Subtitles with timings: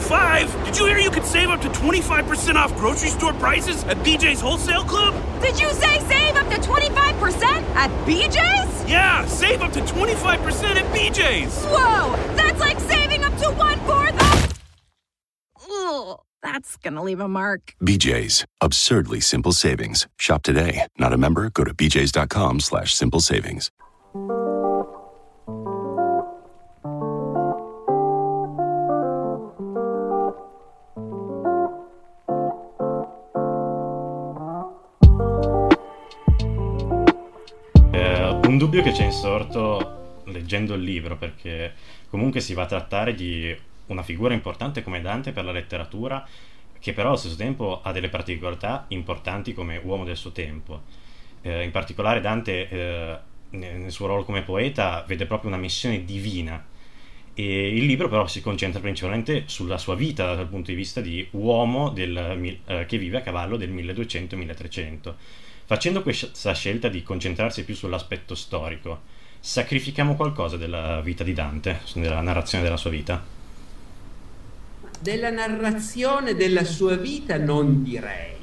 [0.00, 0.64] 25?
[0.64, 4.40] Did you hear you could save up to 25% off grocery store prices at BJ's
[4.40, 5.12] Wholesale Club?
[5.42, 7.42] Did you say save up to 25%
[7.76, 8.90] at BJ's?
[8.90, 11.62] Yeah, save up to 25% at BJ's.
[11.66, 14.62] Whoa, that's like saving up to one fourth of.
[15.70, 17.74] Ugh, that's gonna leave a mark.
[17.82, 18.46] BJ's.
[18.62, 20.08] Absurdly simple savings.
[20.18, 20.86] Shop today.
[20.98, 21.50] Not a member?
[21.50, 23.70] Go to bjs.com slash simple savings.
[39.22, 41.74] Insorto leggendo il libro, perché
[42.08, 46.26] comunque si va a trattare di una figura importante come Dante per la letteratura,
[46.80, 50.82] che però allo stesso tempo ha delle particolarità importanti come uomo del suo tempo.
[51.42, 53.18] Eh, in particolare Dante eh,
[53.50, 56.64] nel suo ruolo come poeta vede proprio una missione divina
[57.34, 61.26] e il libro però si concentra principalmente sulla sua vita dal punto di vista di
[61.32, 65.14] uomo del, eh, che vive a cavallo del 1200-1300.
[65.64, 69.11] Facendo questa scelta di concentrarsi più sull'aspetto storico,
[69.44, 73.20] sacrifichiamo qualcosa della vita di Dante, della narrazione della sua vita?
[75.00, 78.36] Della narrazione della sua vita non direi.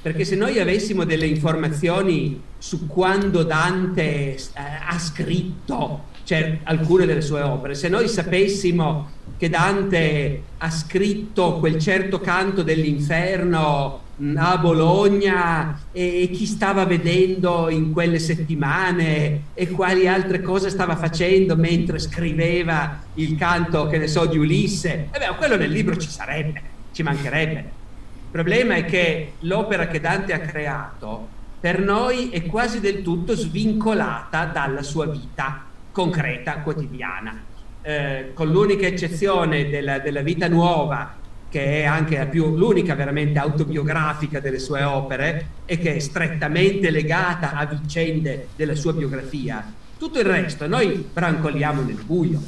[0.00, 7.20] Perché se noi avessimo delle informazioni su quando Dante eh, ha scritto cioè, alcune delle
[7.20, 14.00] sue opere, se noi sapessimo che Dante ha scritto quel certo canto dell'inferno
[14.36, 21.56] a Bologna e, chi stava vedendo in quelle settimane e quali altre cose stava facendo
[21.56, 26.08] mentre scriveva il canto, che ne so, di Ulisse, e beh, quello nel libro ci
[26.08, 27.58] sarebbe, ci mancherebbe.
[27.58, 33.34] Il problema è che l'opera che Dante ha creato per noi è quasi del tutto
[33.36, 37.40] svincolata dalla sua vita concreta, quotidiana,
[37.82, 41.20] eh, con l'unica eccezione della, della vita nuova
[41.52, 47.52] che è anche più, l'unica veramente autobiografica delle sue opere e che è strettamente legata
[47.52, 49.62] a vicende della sua biografia.
[49.98, 52.40] Tutto il resto noi brancoliamo nel buio.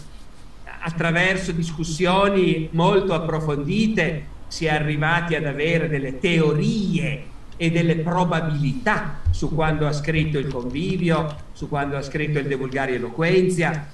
[0.80, 7.24] Attraverso discussioni molto approfondite si è arrivati ad avere delle teorie
[7.58, 12.54] e delle probabilità su quando ha scritto il convivio, su quando ha scritto il De
[12.54, 13.86] Vulgari Eloquenzia,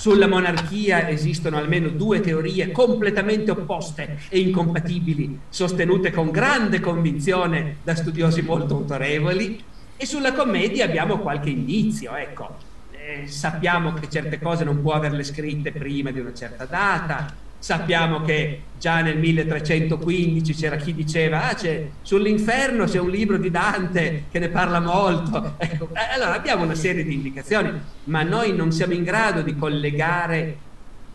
[0.00, 7.94] sulla monarchia esistono almeno due teorie completamente opposte e incompatibili, sostenute con grande convinzione da
[7.94, 9.62] studiosi molto autorevoli,
[9.98, 12.56] e sulla commedia abbiamo qualche indizio, ecco.
[12.92, 18.22] Eh, sappiamo che certe cose non può averle scritte prima di una certa data, Sappiamo
[18.22, 24.24] che già nel 1315 c'era chi diceva ah, c'è, sull'inferno c'è un libro di Dante
[24.30, 25.56] che ne parla molto.
[25.58, 27.70] Ecco, eh, allora abbiamo una serie di indicazioni,
[28.04, 30.56] ma noi non siamo in grado di collegare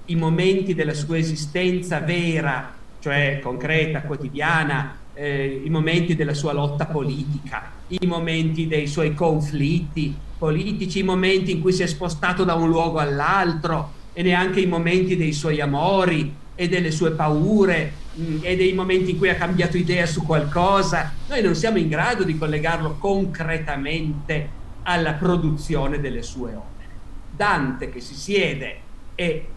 [0.05, 6.85] i momenti della sua esistenza vera, cioè concreta, quotidiana, eh, i momenti della sua lotta
[6.85, 12.53] politica, i momenti dei suoi conflitti politici, i momenti in cui si è spostato da
[12.53, 18.23] un luogo all'altro e neanche i momenti dei suoi amori e delle sue paure mh,
[18.23, 21.11] mm, e dei momenti in cui ha cambiato idea su qualcosa.
[21.27, 26.89] Noi non siamo in grado di collegarlo concretamente alla produzione delle sue opere.
[27.35, 28.77] Dante che si siede
[29.15, 29.47] e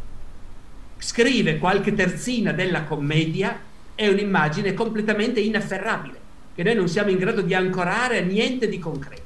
[0.99, 3.61] scrive qualche terzina della commedia
[3.95, 6.19] è un'immagine completamente inafferrabile,
[6.57, 9.23] che noi non siamo in grado di ancorare a niente di concreto.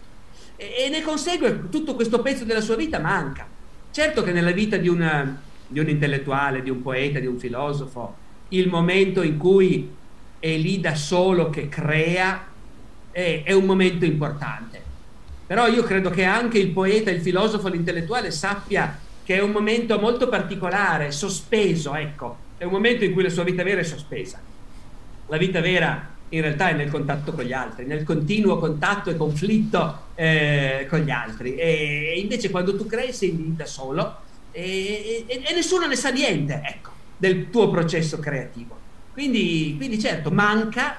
[0.57, 3.61] E, e ne consegue tutto questo pezzo della sua vita manca
[3.93, 8.17] Certo che nella vita di, una, di un intellettuale, di un poeta, di un filosofo,
[8.49, 9.95] il momento in cui
[10.39, 12.43] è lì da solo che crea
[13.11, 14.83] è, è un momento importante.
[15.47, 19.99] Però io credo che anche il poeta, il filosofo, l'intellettuale sappia che è un momento
[19.99, 24.41] molto particolare, sospeso, ecco, è un momento in cui la sua vita vera è sospesa.
[25.27, 29.17] La vita vera in realtà è nel contatto con gli altri, nel continuo contatto e
[29.17, 31.57] conflitto eh, con gli altri.
[31.57, 34.17] E invece quando tu crei sei da solo
[34.51, 38.79] e, e, e, nessuno ne sa niente ecco, del tuo processo creativo.
[39.13, 40.97] Quindi, quindi certo, manca,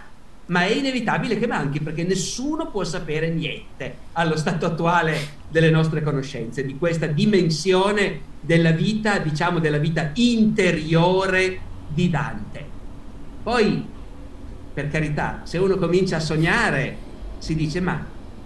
[0.47, 6.03] ma è inevitabile che manchi perché nessuno può sapere niente allo stato attuale delle nostre
[6.03, 12.65] conoscenze, di questa dimensione della vita, diciamo della vita interiore di Dante.
[13.41, 13.92] Poi
[14.73, 16.97] per carità, se uno comincia a sognare,
[17.37, 18.05] si dice ma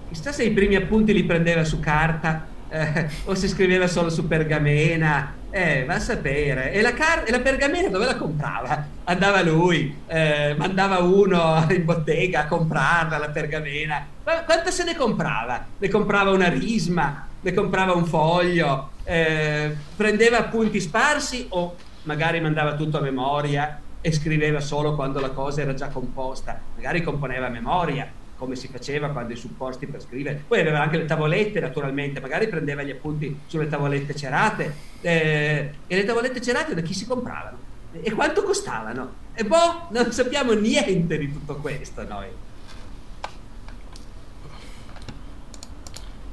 [0.09, 4.27] chissà se i primi appunti li prendeva su carta eh, o se scriveva solo su
[4.27, 6.71] pergamena, eh, va a sapere.
[6.73, 8.85] E la, e la pergamena dove la comprava?
[9.05, 14.05] Andava lui, eh, mandava uno in bottega a comprarla, la pergamena.
[14.23, 15.65] Ma quanto se ne comprava?
[15.77, 22.75] Ne comprava una risma, ne comprava un foglio, eh, prendeva appunti sparsi o magari mandava
[22.75, 27.49] tutto a memoria e scriveva solo quando la cosa era già composta, magari componeva a
[27.49, 30.43] memoria, come si faceva quando i supposti per scrivere.
[30.47, 34.73] Poi aveva anche le tavolette, naturalmente, magari prendeva gli appunti sulle tavolette cerate.
[35.01, 37.57] Eh, e le tavolette cerate da chi si compravano?
[37.91, 39.25] E quanto costavano?
[39.33, 42.27] E boh, non sappiamo niente di tutto questo noi.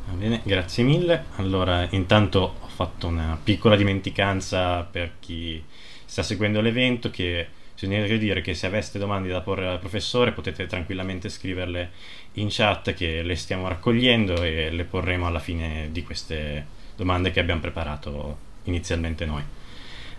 [0.07, 1.25] Va bene, grazie mille.
[1.37, 5.61] Allora, intanto ho fatto una piccola dimenticanza per chi
[6.05, 10.67] sta seguendo l'evento che bisognerebbe dire che se aveste domande da porre al professore potete
[10.67, 11.91] tranquillamente scriverle
[12.35, 16.67] in chat che le stiamo raccogliendo e le porremo alla fine di queste
[16.97, 19.43] domande che abbiamo preparato inizialmente noi.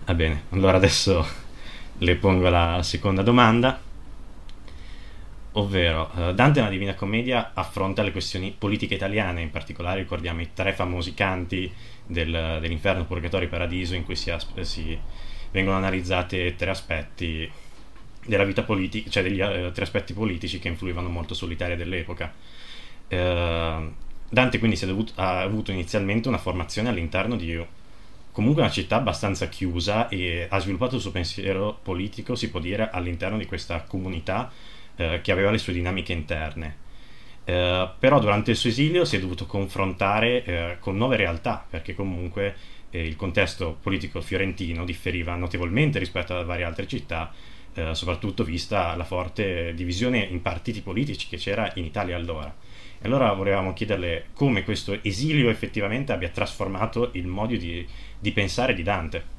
[0.06, 1.26] Va bene, allora adesso
[1.98, 3.82] le pongo la seconda domanda,
[5.54, 10.50] ovvero eh, Dante nella Divina Commedia affronta le questioni politiche italiane, in particolare ricordiamo i
[10.54, 11.72] tre famosi canti
[12.06, 15.00] del, dell'inferno, purgatorio e paradiso in cui si, si
[15.56, 17.50] vengono analizzati tre aspetti
[18.26, 22.34] della vita politica, cioè degli uh, tre aspetti politici che influivano molto sull'Italia dell'epoca.
[23.08, 23.94] Uh,
[24.28, 27.58] Dante quindi dovuto, ha avuto inizialmente una formazione all'interno di
[28.34, 32.90] comunque una città abbastanza chiusa e ha sviluppato il suo pensiero politico, si può dire,
[32.92, 34.52] all'interno di questa comunità
[34.98, 36.84] uh, che aveva le sue dinamiche interne.
[37.46, 42.56] però durante il suo esilio si è dovuto confrontare con nuove realtà, perché comunque
[42.96, 47.32] eh, il contesto politico fiorentino differiva notevolmente rispetto a varie altre città,
[47.74, 52.56] eh, soprattutto vista la forte divisione in partiti politici che c'era in Italia allora.
[52.98, 57.86] E allora volevamo chiederle come questo esilio effettivamente abbia trasformato il modo di,
[58.18, 59.34] di pensare di Dante.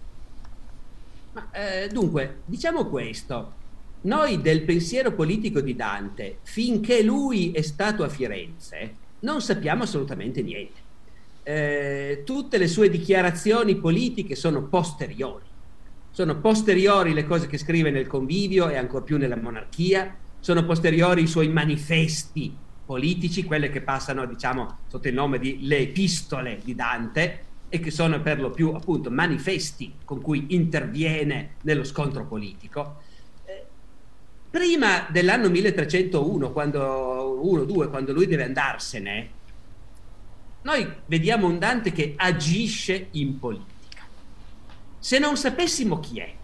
[1.32, 3.64] Ma, eh, dunque, diciamo questo.
[4.02, 10.42] Noi del pensiero politico di Dante, finché lui è stato a Firenze, non sappiamo assolutamente
[10.42, 10.84] niente
[11.48, 15.44] eh, tutte le sue dichiarazioni politiche sono posteriori.
[16.10, 21.22] Sono posteriori le cose che scrive nel convivio e ancor più nella monarchia, sono posteriori
[21.22, 22.52] i suoi manifesti
[22.84, 27.92] politici, quelle che passano, diciamo, sotto il nome di le epistole di Dante e che
[27.92, 33.02] sono per lo più appunto manifesti con cui interviene nello scontro politico.
[33.44, 33.64] Eh,
[34.50, 39.34] prima dell'anno 1301, quando, 1, 2, quando lui deve andarsene,
[40.66, 44.02] noi vediamo un Dante che agisce in politica.
[44.98, 46.34] Se non sapessimo chi è,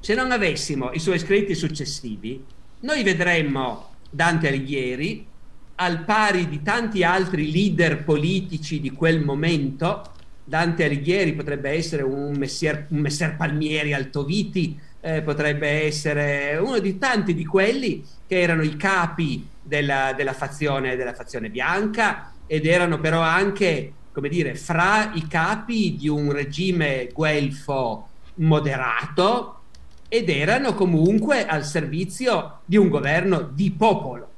[0.00, 2.42] se non avessimo i suoi scritti successivi,
[2.80, 5.26] noi vedremmo Dante Alighieri
[5.74, 10.14] al pari di tanti altri leader politici di quel momento.
[10.44, 16.96] Dante Alighieri potrebbe essere un messer, un messer Palmieri Altoviti, eh, potrebbe essere uno di
[16.96, 22.98] tanti di quelli che erano i capi della, della, fazione, della fazione bianca, ed erano
[22.98, 29.60] però anche, come dire, fra i capi di un regime guelfo moderato
[30.08, 34.30] ed erano comunque al servizio di un governo di popolo.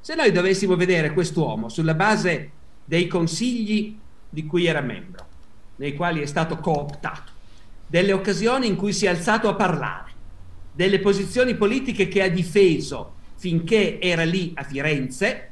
[0.00, 2.50] Se noi dovessimo vedere quest'uomo sulla base
[2.84, 3.96] dei consigli
[4.28, 5.26] di cui era membro,
[5.76, 7.32] nei quali è stato cooptato,
[7.86, 10.12] delle occasioni in cui si è alzato a parlare,
[10.72, 15.50] delle posizioni politiche che ha difeso finché era lì a Firenze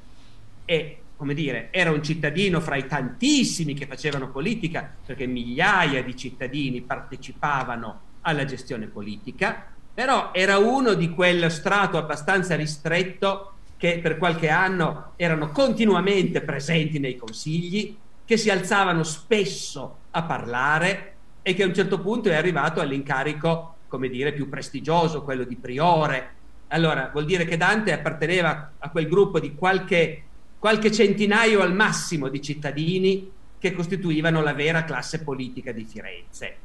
[0.65, 6.17] e come dire, era un cittadino fra i tantissimi che facevano politica, perché migliaia di
[6.17, 14.19] cittadini partecipavano alla gestione politica, però era uno di quel strato abbastanza ristretto che per
[14.19, 21.63] qualche anno erano continuamente presenti nei consigli, che si alzavano spesso a parlare e che
[21.63, 26.31] a un certo punto è arrivato all'incarico, come dire, più prestigioso, quello di priore.
[26.67, 30.25] Allora, vuol dire che Dante apparteneva a quel gruppo di qualche
[30.63, 33.29] qualche centinaio al massimo di cittadini
[33.59, 36.57] che costituivano la vera classe politica di Firenze.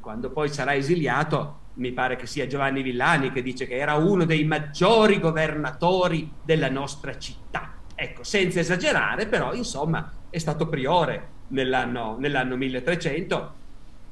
[0.00, 4.24] Quando poi sarà esiliato, mi pare che sia Giovanni Villani che dice che era uno
[4.24, 7.74] dei maggiori governatori della nostra città.
[7.94, 13.54] Ecco, senza esagerare, però, insomma, è stato priore nell'anno, nell'anno 1300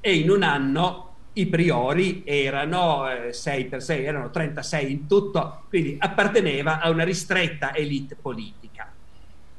[0.00, 5.62] e in un anno i priori erano eh, 6 per 6, erano 36 in tutto,
[5.71, 8.63] quindi apparteneva a una ristretta elite politica.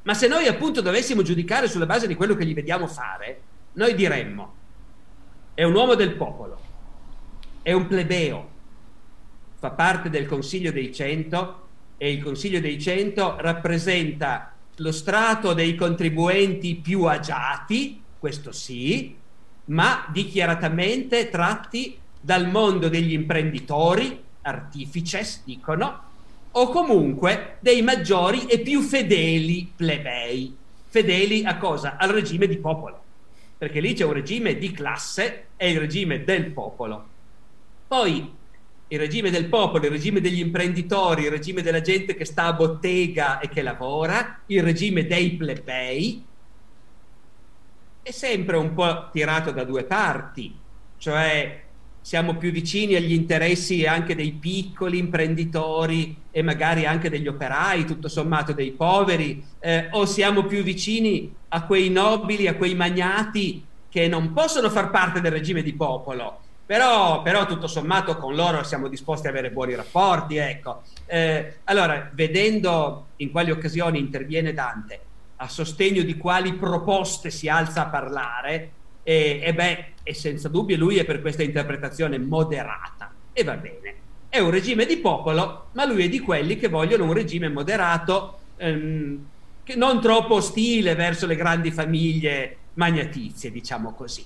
[0.05, 3.41] Ma se noi appunto dovessimo giudicare sulla base di quello che gli vediamo fare,
[3.73, 4.53] noi diremmo,
[5.55, 6.59] è un uomo del popolo,
[7.63, 8.49] è un plebeo,
[9.57, 15.73] fa parte del Consiglio dei Cento e il Consiglio dei Cento rappresenta lo strato dei
[15.73, 19.15] contribuenti più agiati, questo sì,
[19.65, 26.03] ma dichiaratamente tratti dal mondo degli imprenditori, artifices dicono,
[26.57, 30.55] o comunque dei maggiori e più fedeli plebei.
[30.87, 31.97] Fedeli a cosa?
[31.97, 33.03] Al regime di popolo.
[33.57, 37.07] Perché lì c'è un regime di classe, è il regime del popolo.
[37.87, 38.33] Poi
[38.87, 42.53] il regime del popolo, il regime degli imprenditori, il regime della gente che sta a
[42.53, 46.25] bottega e che lavora, il regime dei plebei,
[48.01, 50.55] è sempre un po' tirato da due parti,
[50.97, 51.64] cioè
[52.05, 58.09] siamo più vicini agli interessi anche dei piccoli imprenditori e magari anche degli operai, tutto
[58.09, 64.07] sommato dei poveri, eh, o siamo più vicini a quei nobili, a quei magnati che
[64.07, 68.87] non possono far parte del regime di popolo, però, però, tutto sommato con loro siamo
[68.87, 70.35] disposti ad avere buoni rapporti.
[70.35, 70.83] Ecco.
[71.07, 74.99] Eh, allora, vedendo in quali occasioni interviene Dante,
[75.37, 78.71] a sostegno di quali proposte si alza a parlare,
[79.07, 83.13] e, e beh, e senza dubbio lui è per questa interpretazione moderata.
[83.31, 83.93] E va bene.
[84.27, 88.39] È un regime di popolo, ma lui è di quelli che vogliono un regime moderato,
[88.57, 89.25] ehm,
[89.63, 94.25] che non troppo ostile verso le grandi famiglie magnatizie, diciamo così.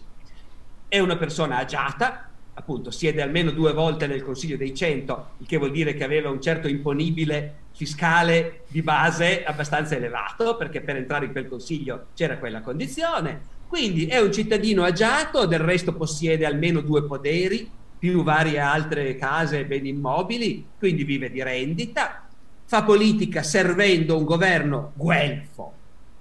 [0.87, 5.57] È una persona agiata, appunto siede almeno due volte nel Consiglio dei Cento, il che
[5.57, 11.25] vuol dire che aveva un certo imponibile fiscale di base abbastanza elevato, perché per entrare
[11.25, 13.57] in quel Consiglio c'era quella condizione.
[13.69, 19.59] Quindi è un cittadino agiato, del resto possiede almeno due poderi, più varie altre case
[19.59, 22.27] e beni immobili, quindi vive di rendita,
[22.65, 25.73] fa politica servendo un governo guelfo,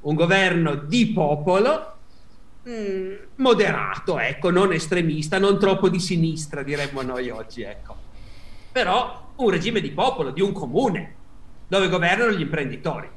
[0.03, 1.97] un governo di popolo,
[2.69, 7.97] Mm, moderato, ecco, non estremista, non troppo di sinistra, diremmo noi oggi, ecco.
[8.71, 11.15] Però un regime di popolo, di un comune,
[11.67, 13.09] dove governano gli imprenditori.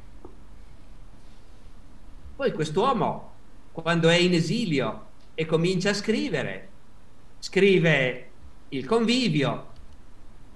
[2.38, 3.31] Poi quest'uomo,
[3.72, 6.68] quando è in esilio e comincia a scrivere,
[7.40, 8.30] scrive
[8.70, 9.70] il convivio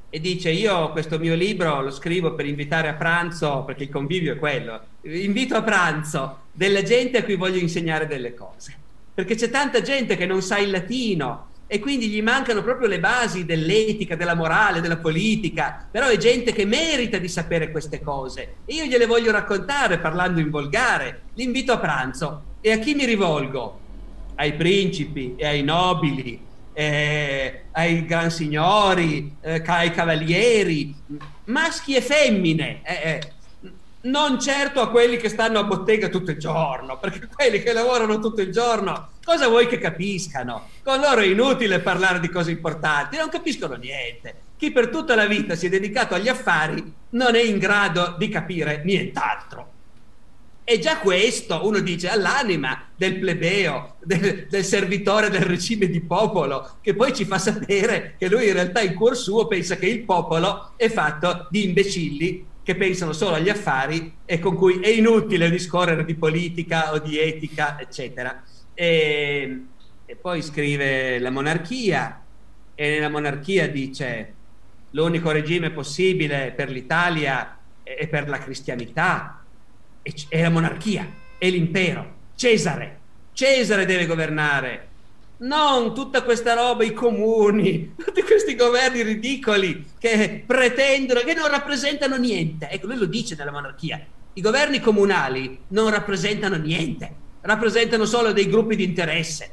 [0.09, 4.33] e dice io questo mio libro lo scrivo per invitare a pranzo, perché il convivio
[4.33, 8.73] è quello, invito a pranzo della gente a cui voglio insegnare delle cose.
[9.13, 12.99] Perché c'è tanta gente che non sa il latino e quindi gli mancano proprio le
[12.99, 18.55] basi dell'etica, della morale, della politica, però è gente che merita di sapere queste cose.
[18.65, 22.95] E io gliele voglio raccontare parlando in volgare, li invito a pranzo e a chi
[22.95, 23.79] mi rivolgo?
[24.37, 26.43] Ai principi e ai nobili,
[26.73, 30.95] eh, ai gran signori, eh, ai cavalieri,
[31.43, 32.81] maschi e femmine.
[32.81, 33.33] Eh, eh
[34.05, 38.17] non certo a quelli che stanno a bottega tutto il giorno, perché quelli che lavorano
[38.17, 40.69] tutto il giorno, cosa vuoi che capiscano?
[40.81, 44.41] Con loro è inutile parlare di cose importanti, non capiscono niente.
[44.57, 48.27] Chi per tutta la vita si è dedicato agli affari non è in grado di
[48.27, 49.73] capire nient'altro.
[50.67, 56.77] E già questo, uno dice, all'anima del plebeo, del, del, servitore del regime di popolo,
[56.81, 60.01] che poi ci fa sapere che lui in realtà in cuor suo pensa che il
[60.01, 65.51] popolo è fatto di imbecilli che pensano solo agli affari e con cui è inutile
[65.51, 68.41] discorrere di politica o di etica, eccetera.
[68.73, 69.65] E,
[70.03, 72.23] e poi scrive la monarchia
[72.73, 74.33] e nella monarchia dice
[74.89, 79.44] l'unico regime possibile per l'Italia e per la cristianità
[80.29, 81.07] è la monarchia,
[81.37, 82.99] è l'impero, Cesare.
[83.33, 84.93] Cesare deve governare
[85.37, 92.15] non tutta questa roba, i comuni, tutti questi governi ridicoli che pretendono, che non rappresentano
[92.15, 92.69] niente.
[92.69, 94.05] Ecco, lui lo dice nella monarchia.
[94.33, 99.51] I governi comunali non rappresentano niente, rappresentano solo dei gruppi di interesse.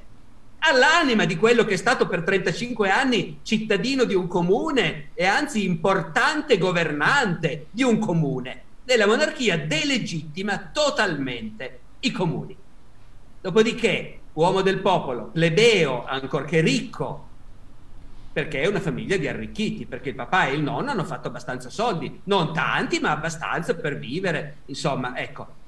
[0.65, 5.65] All'anima di quello che è stato per 35 anni cittadino di un comune e anzi
[5.65, 8.63] importante governante di un comune.
[8.85, 12.57] Della monarchia delegittima totalmente i comuni.
[13.41, 17.29] Dopodiché uomo del popolo, plebeo, ancorché ricco,
[18.33, 21.69] perché è una famiglia di arricchiti, perché il papà e il nonno hanno fatto abbastanza
[21.69, 25.61] soldi, non tanti, ma abbastanza per vivere, insomma, ecco.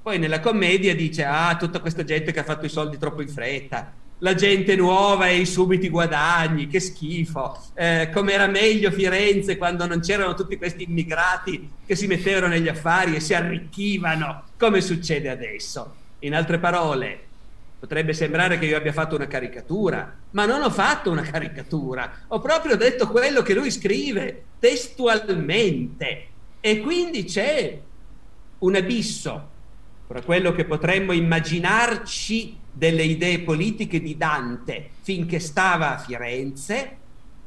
[0.00, 3.28] Poi nella commedia dice, ah, tutta questa gente che ha fatto i soldi troppo in
[3.28, 3.92] fretta,
[4.24, 10.00] la gente nuova e i subiti guadagni, che schifo, eh, com'era meglio Firenze quando non
[10.00, 15.94] c'erano tutti questi immigrati che si mettevano negli affari e si arricchivano, come succede adesso.
[16.20, 17.20] In altre parole,
[17.84, 22.40] Potrebbe sembrare che io abbia fatto una caricatura, ma non ho fatto una caricatura, ho
[22.40, 26.28] proprio detto quello che lui scrive testualmente.
[26.60, 27.78] E quindi c'è
[28.60, 29.48] un abisso
[30.08, 36.96] tra quello che potremmo immaginarci delle idee politiche di Dante finché stava a Firenze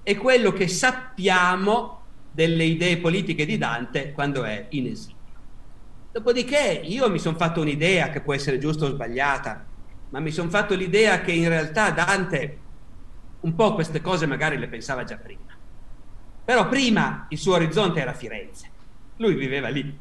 [0.02, 5.16] e quello che sappiamo delle idee politiche di Dante quando è in esilio.
[6.14, 9.66] Dopodiché io mi sono fatto un'idea che può essere giusta o sbagliata,
[10.10, 12.60] ma mi sono fatto l'idea che in realtà Dante
[13.42, 15.56] un po' queste cose magari le pensava già prima.
[16.46, 18.70] Però prima il suo orizzonte era Firenze,
[19.18, 20.00] lui viveva lì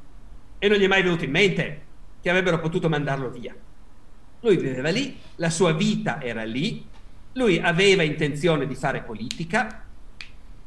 [0.59, 1.83] e non gli è mai venuto in mente
[2.21, 3.55] che avrebbero potuto mandarlo via.
[4.47, 6.87] Lui viveva lì, la sua vita era lì,
[7.33, 9.85] lui aveva intenzione di fare politica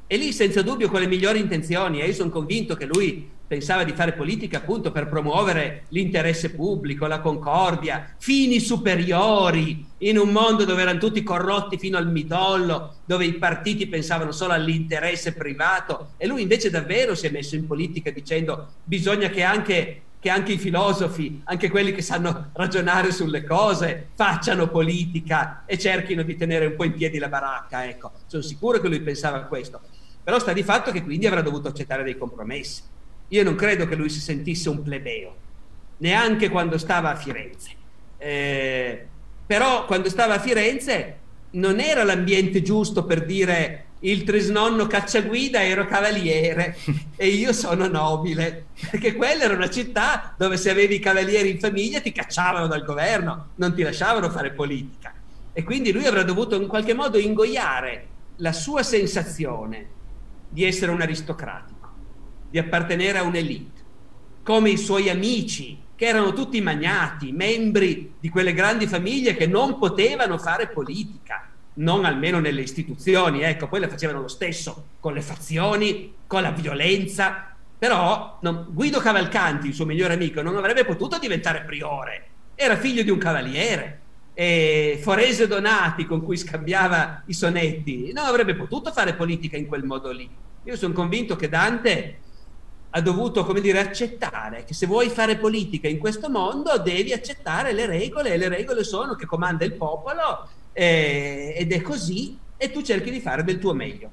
[0.06, 3.86] e lì senza dubbio con le migliori intenzioni e io sono convinto che lui pensava
[3.86, 10.66] di fare politica appunto per promuovere l'interesse pubblico, la concordia, fini superiori in un mondo
[10.66, 16.28] dove erano tutti corrotti fino al midollo, dove i partiti pensavano solo all'interesse privato e
[16.28, 20.58] lui invece davvero si è messo in politica dicendo bisogna che anche che anche i
[20.58, 26.76] filosofi, anche quelli che sanno ragionare sulle cose, facciano politica e cerchino di tenere un
[26.76, 27.88] po' in piedi la baracca.
[27.88, 29.80] Ecco, sono sicuro che lui pensava a questo.
[30.22, 32.82] Però sta di fatto che quindi avrà dovuto accettare dei compromessi.
[33.30, 35.36] Io non credo che lui si sentisse un plebeo,
[35.98, 37.72] neanche quando stava a Firenze.
[38.18, 39.08] Eh,
[39.46, 41.18] però quando stava a Firenze
[41.52, 46.78] non era l'ambiente giusto per dire il trisnonno cacciaguida ero cavaliere
[47.18, 51.60] e io sono nobile, perché quella era una città dove se avevi i cavalieri in
[51.60, 55.14] famiglia ti cacciavano dal governo, non ti lasciavano fare politica.
[55.52, 59.88] E quindi lui avrà dovuto in qualche modo ingoiare la sua sensazione
[60.48, 61.90] di essere un aristocratico,
[62.50, 63.82] di appartenere a un'elite,
[64.44, 69.78] come i suoi amici, che erano tutti magnati, membri di quelle grandi famiglie che non
[69.78, 71.49] potevano fare politica
[71.80, 76.52] non almeno nelle istituzioni, ecco, poi le facevano lo stesso con le fazioni, con la
[76.52, 82.76] violenza, però non, Guido Cavalcanti, il suo migliore amico, non avrebbe potuto diventare priore, era
[82.76, 84.02] figlio di un cavaliere,
[84.34, 89.84] e Forese Donati con cui scambiava i sonetti, non avrebbe potuto fare politica in quel
[89.84, 90.30] modo lì.
[90.64, 92.20] Io sono convinto che Dante
[92.92, 97.74] ha dovuto, come dire, accettare che se vuoi fare politica in questo mondo devi accettare
[97.74, 100.48] le regole e le regole sono che comanda il popolo
[100.80, 104.10] eh, ed è così e tu cerchi di fare del tuo meglio.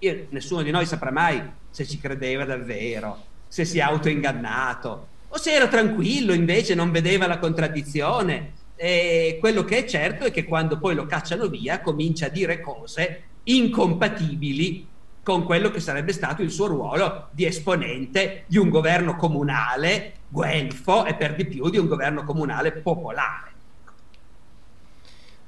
[0.00, 5.38] Io, nessuno di noi saprà mai se ci credeva davvero, se si è autoingannato o
[5.38, 8.54] se era tranquillo invece, non vedeva la contraddizione.
[8.74, 12.60] E quello che è certo è che quando poi lo cacciano via comincia a dire
[12.60, 14.84] cose incompatibili
[15.22, 21.04] con quello che sarebbe stato il suo ruolo di esponente di un governo comunale guelfo
[21.04, 23.57] e per di più di un governo comunale popolare.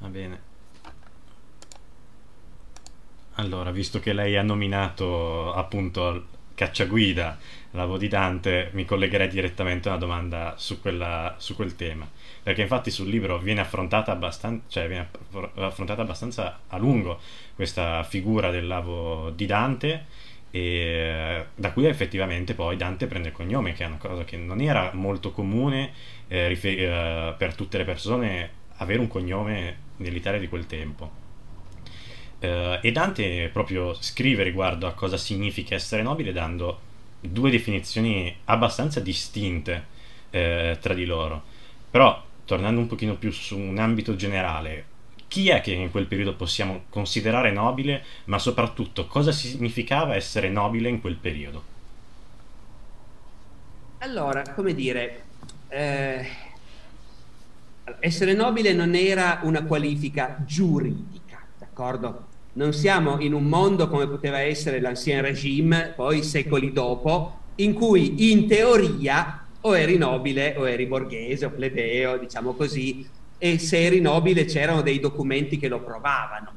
[0.00, 0.48] Va bene.
[3.34, 7.38] Allora, visto che lei ha nominato appunto Cacciaguida,
[7.70, 12.06] l'avo di Dante, mi collegherei direttamente a una domanda su, quella, su quel tema.
[12.42, 15.08] Perché infatti sul libro viene affrontata, abbastan- cioè viene
[15.54, 17.20] affrontata abbastanza a lungo
[17.54, 20.06] questa figura del lavo di Dante
[20.50, 24.60] e da cui effettivamente poi Dante prende il cognome, che è una cosa che non
[24.60, 25.92] era molto comune
[26.28, 31.18] eh, eh, per tutte le persone avere un cognome nell'Italia di quel tempo.
[32.40, 36.80] Uh, e Dante proprio scrive riguardo a cosa significa essere nobile dando
[37.20, 39.86] due definizioni abbastanza distinte
[40.30, 41.42] eh, tra di loro.
[41.90, 44.86] Però, tornando un pochino più su un ambito generale,
[45.28, 50.88] chi è che in quel periodo possiamo considerare nobile, ma soprattutto cosa significava essere nobile
[50.88, 51.64] in quel periodo?
[53.98, 55.24] Allora, come dire,
[55.68, 56.26] eh,
[57.98, 62.26] essere nobile non era una qualifica giuridica, d'accordo?
[62.52, 68.30] Non siamo in un mondo come poteva essere l'Ancien Regime, poi secoli dopo, in cui
[68.32, 73.06] in teoria o eri nobile o eri borghese o plebeo, diciamo così,
[73.38, 76.52] e se eri nobile c'erano dei documenti che lo provavano.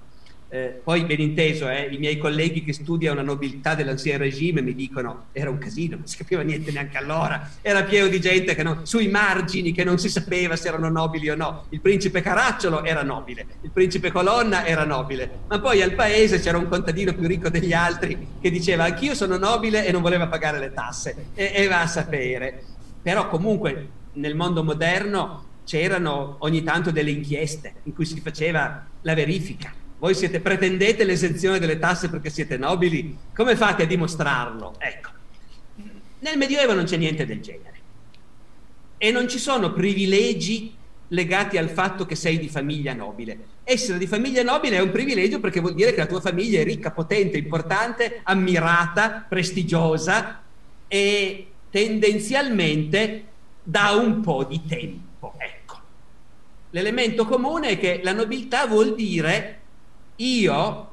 [0.53, 4.75] Eh, poi ben inteso, eh, i miei colleghi che studiano la nobiltà dell'ancien regime mi
[4.75, 8.85] dicono era un casino, non si capiva niente neanche allora, era pieno di gente non,
[8.85, 11.65] sui margini che non si sapeva se erano nobili o no.
[11.69, 16.59] Il principe Caracciolo era nobile, il principe Colonna era nobile, ma poi al paese c'era
[16.59, 20.59] un contadino più ricco degli altri che diceva anch'io sono nobile e non voleva pagare
[20.59, 22.63] le tasse e, e va a sapere.
[23.01, 29.15] Però comunque nel mondo moderno c'erano ogni tanto delle inchieste in cui si faceva la
[29.15, 34.75] verifica voi siete, pretendete l'esenzione delle tasse perché siete nobili, come fate a dimostrarlo?
[34.77, 35.09] Ecco,
[36.19, 37.79] nel Medioevo non c'è niente del genere
[38.97, 40.75] e non ci sono privilegi
[41.07, 43.37] legati al fatto che sei di famiglia nobile.
[43.63, 46.65] Essere di famiglia nobile è un privilegio perché vuol dire che la tua famiglia è
[46.65, 50.41] ricca, potente, importante, ammirata, prestigiosa
[50.85, 53.23] e tendenzialmente
[53.63, 55.35] da un po' di tempo.
[55.37, 55.79] Ecco.
[56.71, 59.61] L'elemento comune è che la nobiltà vuol dire
[60.17, 60.91] io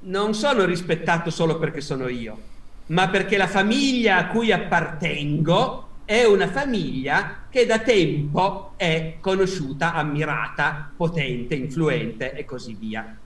[0.00, 2.38] non sono rispettato solo perché sono io,
[2.86, 9.94] ma perché la famiglia a cui appartengo è una famiglia che da tempo è conosciuta,
[9.94, 13.16] ammirata, potente, influente e così via.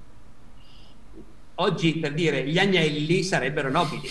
[1.58, 4.08] Oggi, per dire, gli agnelli sarebbero nobili,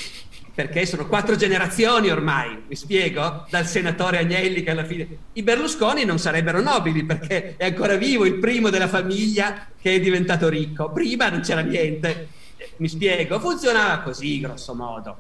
[0.56, 5.06] perché sono quattro generazioni ormai, mi spiego, dal senatore Agnelli che alla fine...
[5.34, 10.00] I Berlusconi non sarebbero nobili perché è ancora vivo il primo della famiglia che è
[10.00, 12.30] diventato ricco, prima non c'era niente.
[12.78, 15.18] mi spiego, funzionava così, grosso modo.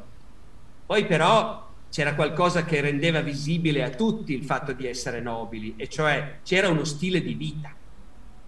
[0.85, 5.89] Poi però c'era qualcosa che rendeva visibile a tutti il fatto di essere nobili, e
[5.89, 7.73] cioè c'era uno stile di vita.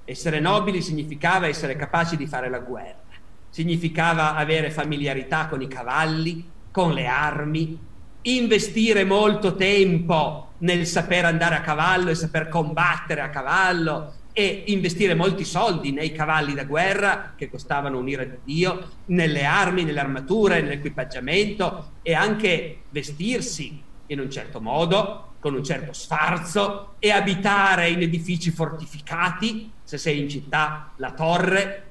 [0.06, 3.04] Essere nobili significava essere capaci di fare la guerra,
[3.50, 7.78] significava avere familiarità con i cavalli, con le armi,
[8.22, 15.16] investire molto tempo nel saper andare a cavallo e saper combattere a cavallo, e investire
[15.16, 20.62] molti soldi nei cavalli da guerra che costavano un'ira di Dio, nelle armi, nelle armature,
[20.62, 28.04] nell'equipaggiamento e anche vestirsi in un certo modo, con un certo sfarzo e abitare in
[28.04, 31.87] edifici fortificati, se sei in città, la torre.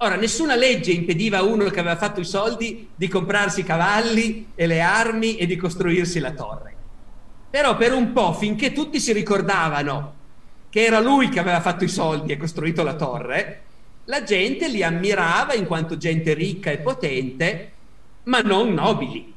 [0.00, 4.50] Ora, nessuna legge impediva a uno che aveva fatto i soldi di comprarsi i cavalli
[4.54, 6.74] e le armi e di costruirsi la torre.
[7.50, 10.14] Però per un po', finché tutti si ricordavano
[10.70, 13.62] che era lui che aveva fatto i soldi e costruito la torre,
[14.04, 17.72] la gente li ammirava in quanto gente ricca e potente,
[18.24, 19.34] ma non nobili.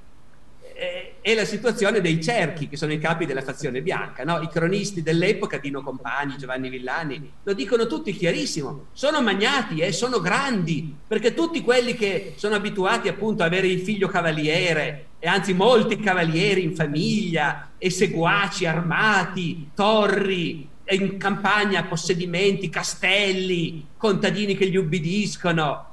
[1.23, 4.23] È la situazione dei cerchi, che sono i capi della fazione bianca.
[4.23, 4.41] No?
[4.41, 8.87] I cronisti dell'epoca, Dino Compagni, Giovanni Villani, lo dicono tutti chiarissimo.
[8.91, 13.67] Sono magnati e eh, sono grandi, perché tutti quelli che sono abituati appunto ad avere
[13.67, 21.83] il figlio cavaliere, e anzi molti cavalieri in famiglia, e seguaci armati, torri, in campagna
[21.83, 25.85] possedimenti, castelli, contadini che gli ubbidiscono.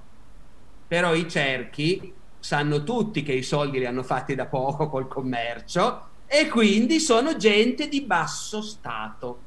[0.88, 2.14] Però i cerchi
[2.48, 7.36] sanno tutti che i soldi li hanno fatti da poco col commercio e quindi sono
[7.36, 9.40] gente di basso stato,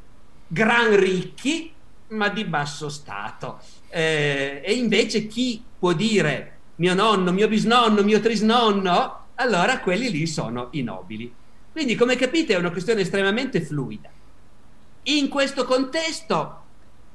[0.46, 1.74] gran ricchi
[2.10, 3.60] ma di basso stato.
[3.90, 10.28] Eh, e invece chi può dire mio nonno, mio bisnonno, mio trisnonno, allora quelli lì
[10.28, 11.34] sono i nobili.
[11.72, 14.12] Quindi come capite è una questione estremamente fluida.
[15.04, 16.64] In questo contesto,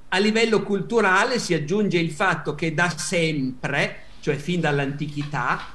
[0.09, 5.75] a livello culturale, si aggiunge il fatto che da sempre, cioè fin dall'antichità,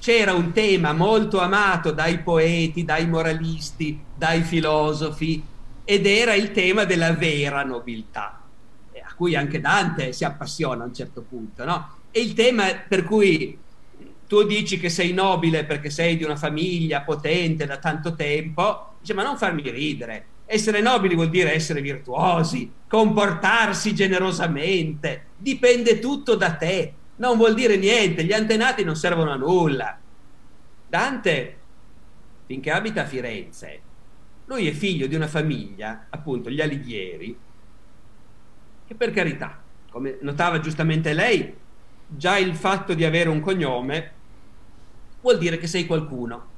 [0.00, 5.44] c'era un tema molto amato dai poeti, dai moralisti, dai filosofi,
[5.84, 8.40] ed era il tema della vera nobiltà,
[8.94, 11.96] a cui anche Dante si appassiona a un certo punto, no?
[12.10, 13.58] E il tema per cui
[14.26, 19.12] tu dici che sei nobile perché sei di una famiglia potente da tanto tempo, dice
[19.12, 26.54] ma non farmi ridere, essere nobili vuol dire essere virtuosi, comportarsi generosamente, dipende tutto da
[26.54, 29.98] te, non vuol dire niente, gli antenati non servono a nulla.
[30.88, 31.56] Dante,
[32.46, 33.80] finché abita a Firenze,
[34.46, 37.38] lui è figlio di una famiglia, appunto gli Alighieri,
[38.86, 41.54] che per carità, come notava giustamente lei,
[42.06, 44.12] già il fatto di avere un cognome
[45.20, 46.48] vuol dire che sei qualcuno,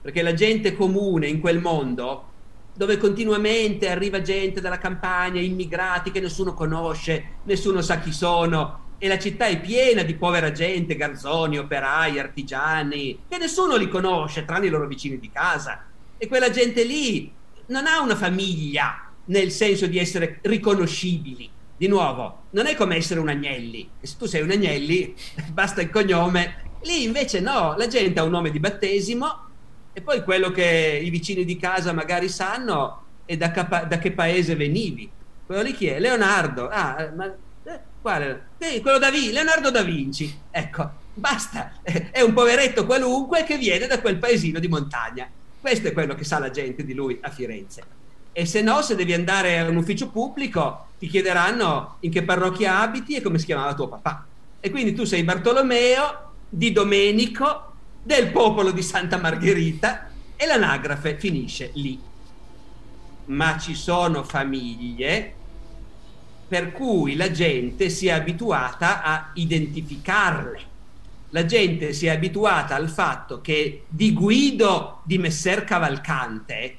[0.00, 2.30] perché la gente comune in quel mondo
[2.72, 9.08] dove continuamente arriva gente dalla campagna, immigrati che nessuno conosce, nessuno sa chi sono, e
[9.08, 14.66] la città è piena di povera gente, garzoni, operai, artigiani, che nessuno li conosce, tranne
[14.66, 15.84] i loro vicini di casa.
[16.16, 17.32] E quella gente lì
[17.66, 21.50] non ha una famiglia nel senso di essere riconoscibili.
[21.76, 23.90] Di nuovo, non è come essere un Agnelli.
[24.00, 25.14] Se tu sei un Agnelli,
[25.52, 26.62] basta il cognome.
[26.82, 29.48] Lì invece no, la gente ha un nome di battesimo
[29.92, 34.12] e poi quello che i vicini di casa magari sanno è da, capa- da che
[34.12, 35.10] paese venivi.
[35.46, 35.98] Quello lì chi è?
[35.98, 36.68] Leonardo.
[36.68, 37.34] Ah, ma
[38.04, 38.48] quale?
[38.58, 40.38] Eh, quello da Vinci, Leonardo da Vinci.
[40.50, 41.72] Ecco, basta.
[41.82, 45.26] È un poveretto qualunque che viene da quel paesino di montagna.
[45.58, 47.82] Questo è quello che sa la gente di lui a Firenze.
[48.30, 52.80] E se no, se devi andare a un ufficio pubblico, ti chiederanno in che parrocchia
[52.80, 54.26] abiti e come si chiamava tuo papà.
[54.60, 61.70] E quindi tu sei Bartolomeo di Domenico del popolo di Santa Margherita e l'anagrafe finisce
[61.72, 61.98] lì.
[63.26, 65.36] Ma ci sono famiglie
[66.46, 70.72] per cui la gente si è abituata a identificarle.
[71.30, 76.76] La gente si è abituata al fatto che di Guido di Messer Cavalcante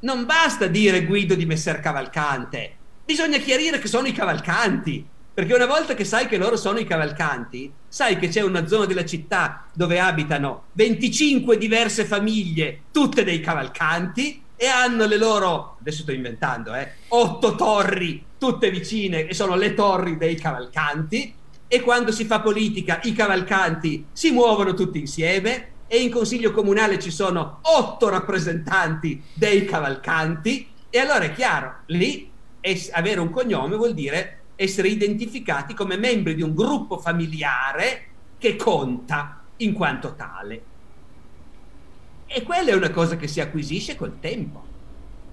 [0.00, 5.04] non basta dire Guido di Messer Cavalcante, bisogna chiarire che sono i cavalcanti
[5.36, 8.86] perché una volta che sai che loro sono i cavalcanti, sai che c'è una zona
[8.86, 16.02] della città dove abitano 25 diverse famiglie, tutte dei cavalcanti, e hanno le loro, adesso
[16.02, 21.34] sto inventando, eh, otto torri, tutte vicine, e sono le torri dei cavalcanti,
[21.68, 26.98] e quando si fa politica i cavalcanti si muovono tutti insieme, e in consiglio comunale
[26.98, 32.30] ci sono otto rappresentanti dei cavalcanti, e allora è chiaro, lì
[32.92, 38.06] avere un cognome vuol dire essere identificati come membri di un gruppo familiare
[38.38, 40.62] che conta in quanto tale.
[42.26, 44.64] E quella è una cosa che si acquisisce col tempo,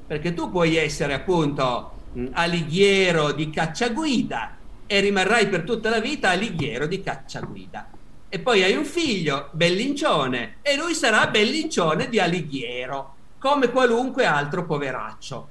[0.08, 1.91] perché tu puoi essere appunto
[2.32, 7.89] alighiero di cacciaguida e rimarrai per tutta la vita alighiero di cacciaguida.
[8.34, 14.65] e poi hai un figlio, Bellincione, e lui sarà Bellincione di Alighiero, come qualunque altro
[14.65, 15.49] poveraccio.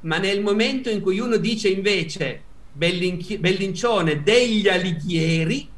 [0.00, 5.68] Ma nel momento in cui uno dice invece Bellincione degli Alighieri,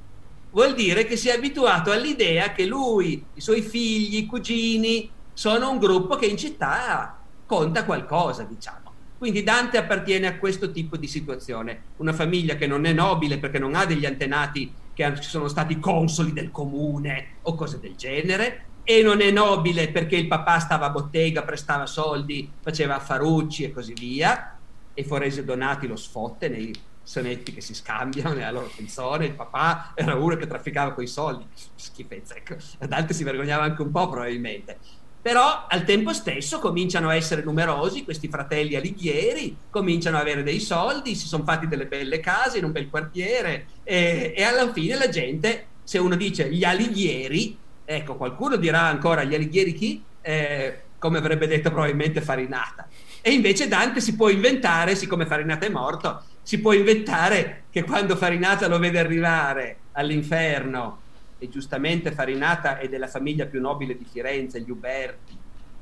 [0.56, 5.70] vuol dire che si è abituato all'idea che lui, i suoi figli, i cugini, sono
[5.70, 8.90] un gruppo che in città conta qualcosa, diciamo.
[9.18, 13.58] Quindi Dante appartiene a questo tipo di situazione, una famiglia che non è nobile perché
[13.58, 19.02] non ha degli antenati che sono stati consoli del comune o cose del genere, e
[19.02, 23.92] non è nobile perché il papà stava a bottega, prestava soldi, faceva affarucci e così
[23.92, 24.56] via,
[24.94, 26.74] e Forese Donati lo sfotte nei
[27.06, 31.46] sonetti che si scambiano nella loro canzone, il papà era uno che trafficava quei soldi,
[31.76, 32.56] schifezza, ecco.
[32.84, 34.76] Dante si vergognava anche un po' probabilmente.
[35.22, 40.58] Però al tempo stesso cominciano a essere numerosi questi fratelli alighieri, cominciano ad avere dei
[40.58, 44.96] soldi, si sono fatti delle belle case in un bel quartiere e, e alla fine
[44.96, 50.02] la gente, se uno dice gli alighieri, ecco qualcuno dirà ancora gli alighieri chi?
[50.20, 52.88] Eh, come avrebbe detto probabilmente Farinata.
[53.20, 58.14] E invece Dante si può inventare, siccome Farinata è morto, si può inventare che quando
[58.14, 61.00] Farinata lo vede arrivare all'inferno
[61.38, 65.36] e giustamente Farinata è della famiglia più nobile di Firenze, gli Uberti,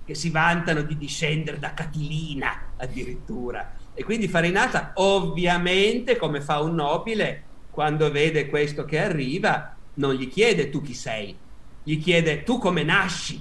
[0.07, 3.75] che si vantano di discendere da Catilina addirittura.
[3.93, 10.31] E quindi Farinata ovviamente, come fa un nobile, quando vede questo che arriva, non gli
[10.31, 11.37] chiede tu chi sei,
[11.83, 13.39] gli chiede tu come nasci,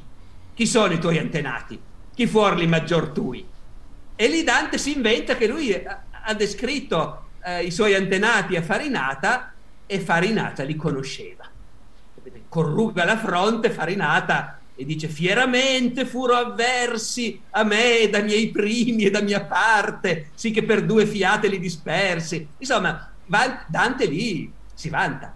[0.53, 1.79] chi sono i tuoi antenati,
[2.13, 3.47] chi fuorli maggior tui.
[4.13, 5.73] E lì Dante si inventa che lui
[6.23, 9.53] ha descritto eh, i suoi antenati a Farinata
[9.85, 11.51] e Farinata li conosceva
[12.53, 19.09] corruga la fronte farinata e dice fieramente furo avversi a me da miei primi e
[19.09, 22.47] da mia parte, sì che per due fiate li dispersi.
[22.59, 23.11] Insomma,
[23.67, 25.33] Dante lì si vanta.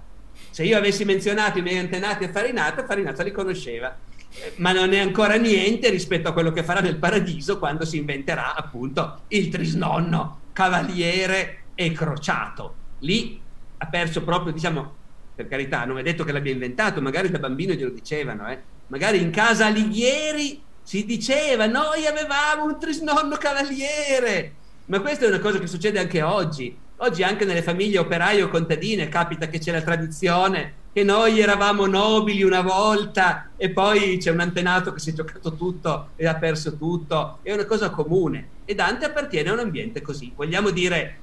[0.52, 3.96] Se io avessi menzionato i miei antenati a Farinata, Farinata li conosceva.
[4.30, 7.98] Eh, ma non è ancora niente rispetto a quello che farà nel paradiso quando si
[7.98, 12.76] inventerà appunto il trisnonno cavaliere e crociato.
[13.02, 13.40] Lì
[13.78, 14.96] ha perso proprio, diciamo,
[15.36, 18.60] per carità, non è detto che l'abbia inventato, magari da bambino glielo dicevano, eh.
[18.88, 24.54] magari in casa Alighieri si diceva noi avevamo un trisnonno cavaliere,
[24.86, 26.76] ma questa è una cosa che succede anche oggi.
[27.02, 31.86] Oggi anche nelle famiglie operaie o contadine capita che c'è la tradizione che noi eravamo
[31.86, 36.34] nobili una volta e poi c'è un antenato che si è giocato tutto e ha
[36.34, 38.48] perso tutto, è una cosa comune.
[38.66, 40.34] E Dante appartiene a un ambiente così.
[40.36, 41.20] Vogliamo dire,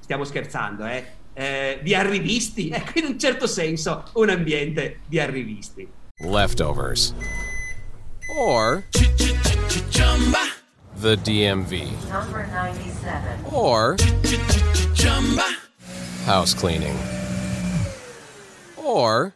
[0.00, 1.04] stiamo scherzando, eh?
[1.34, 5.86] eh, di arrivisti, ecco in un certo senso un ambiente di arrivisti.
[6.24, 7.14] Leftovers.
[8.38, 8.82] Or
[11.02, 12.08] the DMV.
[12.08, 13.42] Number 97.
[13.50, 13.94] Or
[16.24, 17.21] house cleaning.
[18.84, 19.34] Or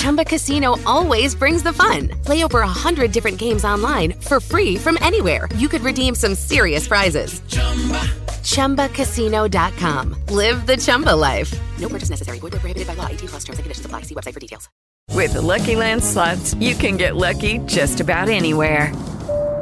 [0.00, 2.08] Chumba Casino always brings the fun.
[2.24, 5.48] Play over a hundred different games online for free from anywhere.
[5.56, 7.40] You could redeem some serious prizes.
[7.48, 8.00] Chumba.
[8.44, 10.16] ChumbaCasino.com.
[10.28, 11.58] Live the Chumba life.
[11.78, 12.38] No purchase necessary.
[12.38, 13.06] Void where prohibited by law.
[13.06, 14.02] 18 plus terms and conditions apply.
[14.02, 14.68] See website for details.
[15.10, 18.92] With the Lucky Land slots, you can get lucky just about anywhere.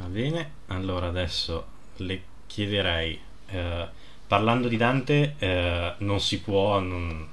[0.00, 3.18] Va bene, allora adesso le chiederei,
[3.50, 3.86] eh,
[4.26, 7.28] parlando di Dante, eh, non si può non,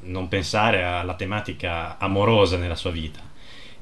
[0.00, 3.20] non pensare alla tematica amorosa nella sua vita.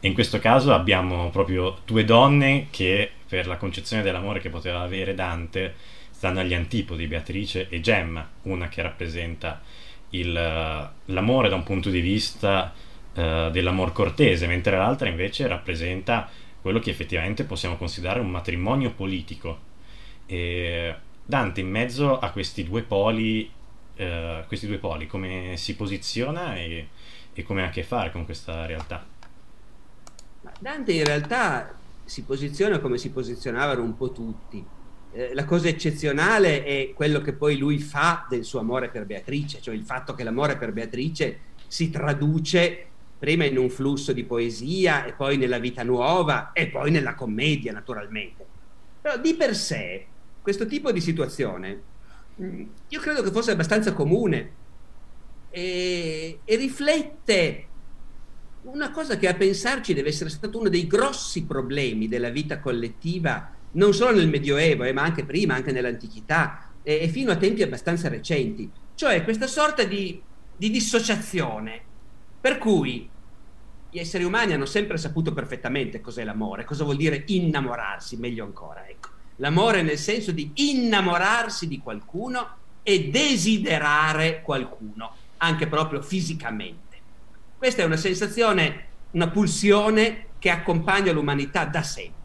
[0.00, 4.80] E in questo caso abbiamo proprio due donne che, per la concezione dell'amore che poteva
[4.80, 5.76] avere Dante,
[6.10, 9.60] stanno agli antipodi, Beatrice e Gemma, una che rappresenta
[10.10, 12.72] il, l'amore da un punto di vista
[13.14, 16.28] uh, dell'amor cortese, mentre l'altra invece rappresenta
[16.68, 19.58] quello che effettivamente possiamo considerare un matrimonio politico.
[20.26, 23.50] E Dante in mezzo a questi due poli,
[23.96, 26.88] uh, questi due poli come si posiziona e,
[27.32, 29.02] e come ha a che fare con questa realtà?
[30.60, 34.62] Dante in realtà si posiziona come si posizionavano un po' tutti
[35.12, 39.62] eh, la cosa eccezionale è quello che poi lui fa del suo amore per Beatrice,
[39.62, 45.04] cioè il fatto che l'amore per Beatrice si traduce prima in un flusso di poesia
[45.04, 48.46] e poi nella vita nuova e poi nella commedia naturalmente.
[49.00, 50.06] Però di per sé
[50.40, 51.82] questo tipo di situazione
[52.40, 54.52] mm, io credo che fosse abbastanza comune
[55.50, 57.66] e, e riflette
[58.62, 63.50] una cosa che a pensarci deve essere stato uno dei grossi problemi della vita collettiva,
[63.72, 67.62] non solo nel Medioevo, eh, ma anche prima, anche nell'antichità e, e, fino a tempi
[67.62, 70.20] abbastanza recenti, cioè questa sorta di,
[70.56, 71.82] di dissociazione,
[72.40, 73.08] per cui
[73.90, 78.86] gli esseri umani hanno sempre saputo perfettamente cos'è l'amore, cosa vuol dire innamorarsi, meglio ancora,
[78.86, 79.08] ecco.
[79.36, 86.96] L'amore nel senso di innamorarsi di qualcuno e desiderare qualcuno, anche proprio fisicamente.
[87.56, 92.16] Questa è una sensazione, una pulsione che accompagna l'umanità da sempre.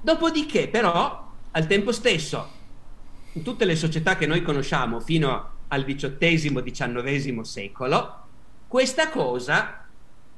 [0.00, 2.50] Dopodiché, però, al tempo stesso,
[3.32, 8.21] in tutte le società che noi conosciamo fino al XVIII-XIX secolo,
[8.72, 9.84] questa cosa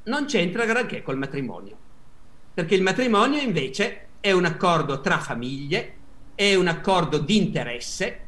[0.06, 1.76] non c'entra granché col matrimonio.
[2.52, 5.94] Perché il matrimonio invece è un accordo tra famiglie,
[6.34, 8.20] è un accordo di interesse,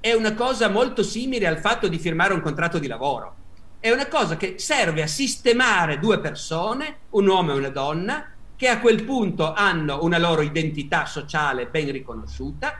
[0.00, 3.36] è una cosa molto simile al fatto di firmare un contratto di lavoro
[3.80, 8.68] è una cosa che serve a sistemare due persone, un uomo e una donna, che
[8.68, 12.78] a quel punto hanno una loro identità sociale ben riconosciuta,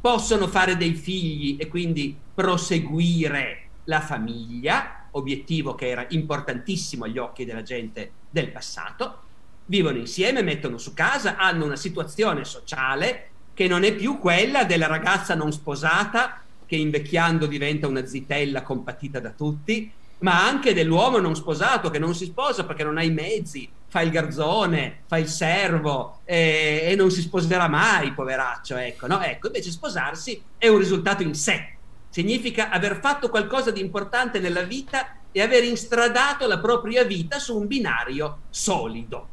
[0.00, 7.44] possono fare dei figli e quindi proseguire la famiglia, obiettivo che era importantissimo agli occhi
[7.44, 9.22] della gente del passato,
[9.66, 14.86] vivono insieme, mettono su casa, hanno una situazione sociale che non è più quella della
[14.86, 21.34] ragazza non sposata che invecchiando diventa una zitella compatita da tutti, ma anche dell'uomo non
[21.34, 25.26] sposato che non si sposa perché non ha i mezzi, fa il garzone, fa il
[25.26, 28.76] servo eh, e non si sposerà mai, poveraccio.
[28.76, 29.20] Ecco, no?
[29.20, 31.76] ecco, invece sposarsi è un risultato in sé,
[32.10, 37.56] significa aver fatto qualcosa di importante nella vita e aver instradato la propria vita su
[37.56, 39.28] un binario solido.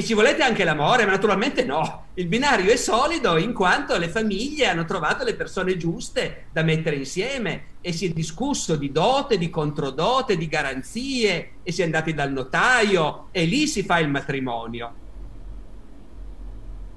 [0.00, 1.04] E ci volete anche l'amore?
[1.04, 2.06] Ma naturalmente no.
[2.14, 6.96] Il binario è solido in quanto le famiglie hanno trovato le persone giuste da mettere
[6.96, 12.14] insieme e si è discusso di dote, di controdote, di garanzie e si è andati
[12.14, 14.94] dal notaio e lì si fa il matrimonio.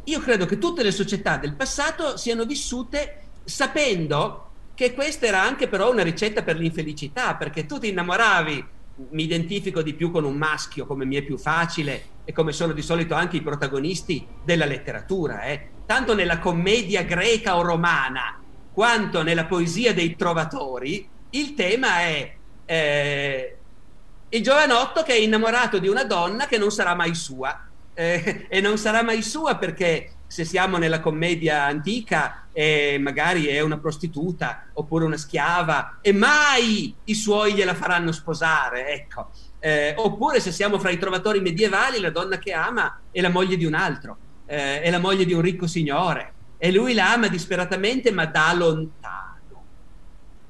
[0.06, 5.68] Io credo che tutte le società del passato siano vissute sapendo che questa era anche
[5.68, 8.66] però una ricetta per l'infelicità, perché tu ti innamoravi
[9.10, 12.74] mi identifico di più con un maschio come mi è più facile e come sono
[12.74, 15.70] di solito anche i protagonisti della letteratura, eh.
[15.86, 18.40] tanto nella commedia greca o romana
[18.74, 23.58] quanto nella poesia dei trovatori, il tema è eh,
[24.30, 27.68] il giovanotto che è innamorato di una donna che non sarà mai sua.
[27.96, 33.60] Eh, e non sarà mai sua perché se siamo nella commedia antica e magari è
[33.60, 39.30] una prostituta oppure una schiava e mai i suoi gliela faranno sposare, ecco.
[39.60, 43.58] Eh, oppure se siamo fra i trovatori medievali, la donna che ama è la moglie
[43.58, 44.18] di un altro,
[44.48, 48.52] eh, è la moglie di un ricco signore e lui la ama disperatamente ma da
[48.56, 49.64] lontano.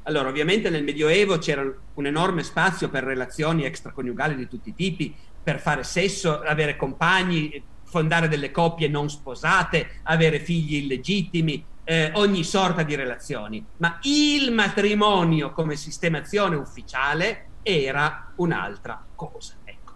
[0.04, 5.14] Allora, ovviamente nel Medioevo c'era un enorme spazio per relazioni extraconiugali di tutti i tipi,
[5.44, 7.62] per fare sesso, avere compagni,
[7.94, 13.64] fondare delle coppie non sposate, avere figli illegittimi, eh, ogni sorta di relazioni.
[13.78, 19.58] Ma il matrimonio come sistemazione ufficiale era un'altra cosa.
[19.64, 19.94] Ecco.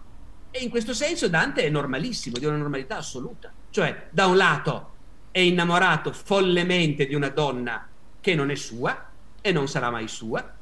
[0.52, 3.52] E in questo senso Dante è normalissimo, di una normalità assoluta.
[3.70, 4.92] Cioè, da un lato
[5.32, 7.84] è innamorato follemente di una donna
[8.20, 10.54] che non è sua e non sarà mai sua,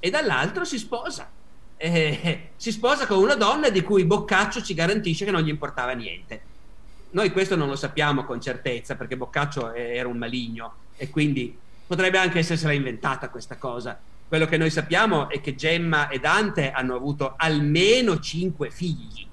[0.00, 1.30] e dall'altro si sposa
[1.76, 5.92] eh, si sposa con una donna di cui Boccaccio ci garantisce che non gli importava
[5.92, 6.52] niente.
[7.10, 11.56] Noi questo non lo sappiamo con certezza perché Boccaccio era un maligno e quindi
[11.86, 13.98] potrebbe anche essersela inventata questa cosa.
[14.26, 19.26] Quello che noi sappiamo è che Gemma e Dante hanno avuto almeno cinque figli,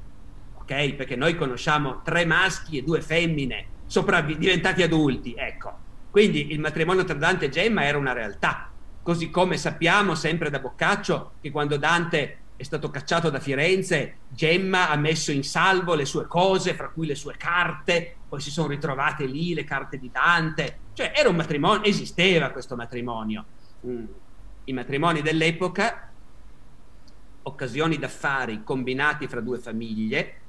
[0.59, 0.93] ok?
[0.93, 5.79] Perché noi conosciamo tre maschi e due femmine sopravvi- diventati adulti, ecco.
[6.11, 8.70] Quindi il matrimonio tra Dante e Gemma era una realtà
[9.01, 14.89] così come sappiamo sempre da Boccaccio che quando Dante è stato cacciato da Firenze, Gemma
[14.89, 18.67] ha messo in salvo le sue cose, fra cui le sue carte, poi si sono
[18.67, 23.45] ritrovate lì le carte di Dante, cioè era un matrimonio, esisteva questo matrimonio.
[23.87, 24.05] Mm.
[24.65, 26.11] I matrimoni dell'epoca,
[27.41, 30.40] occasioni d'affari combinati fra due famiglie,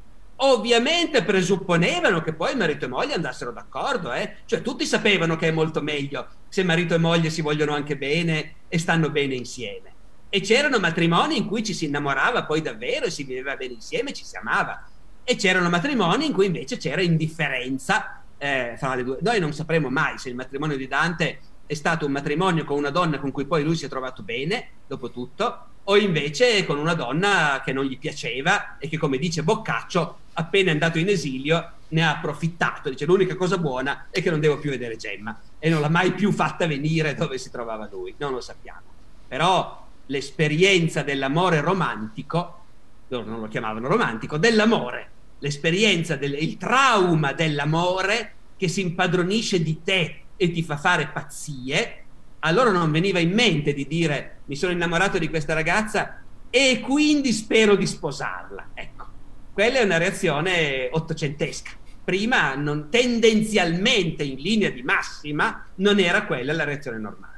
[0.44, 4.38] ovviamente presupponevano che poi marito e moglie andassero d'accordo, eh?
[4.44, 8.54] cioè tutti sapevano che è molto meglio se marito e moglie si vogliono anche bene
[8.68, 9.90] e stanno bene insieme.
[10.28, 14.12] E c'erano matrimoni in cui ci si innamorava poi davvero e si viveva bene insieme,
[14.12, 14.88] ci si amava.
[15.24, 19.18] E c'erano matrimoni in cui invece c'era indifferenza eh, fra le due.
[19.20, 22.90] Noi non sapremo mai se il matrimonio di Dante è stato un matrimonio con una
[22.90, 26.94] donna con cui poi lui si è trovato bene, dopo tutto, o invece con una
[26.94, 31.72] donna che non gli piaceva e che, come dice Boccaccio, appena è andato in esilio
[31.88, 32.88] ne ha approfittato.
[32.90, 36.12] Dice l'unica cosa buona è che non devo più vedere Gemma e non l'ha mai
[36.12, 38.80] più fatta venire dove si trovava lui, non lo sappiamo.
[39.28, 42.60] Però l'esperienza dell'amore romantico,
[43.08, 49.82] loro non lo chiamavano romantico, dell'amore, l'esperienza, del, il trauma dell'amore che si impadronisce di
[49.82, 52.01] te e ti fa fare pazzie,
[52.44, 56.80] a loro non veniva in mente di dire mi sono innamorato di questa ragazza e
[56.80, 58.70] quindi spero di sposarla.
[58.74, 59.06] Ecco,
[59.52, 61.70] quella è una reazione ottocentesca.
[62.04, 67.30] Prima, non, tendenzialmente, in linea di massima, non era quella la reazione normale.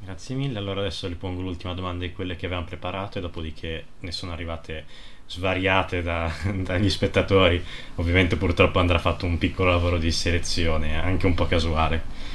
[0.00, 3.86] Grazie mille, allora adesso le pongo l'ultima domanda di quelle che avevamo preparato e dopodiché
[4.00, 4.84] ne sono arrivate
[5.26, 7.62] svariate da, dagli spettatori.
[7.96, 12.32] Ovviamente purtroppo andrà fatto un piccolo lavoro di selezione, anche un po' casuale.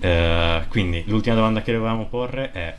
[0.00, 2.74] Uh, quindi l'ultima domanda che dovevamo porre è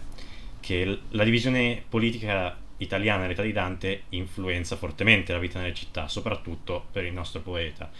[0.59, 6.87] che la divisione politica italiana nell'età di Dante influenza fortemente la vita nelle città, soprattutto
[6.91, 7.91] per il nostro poeta,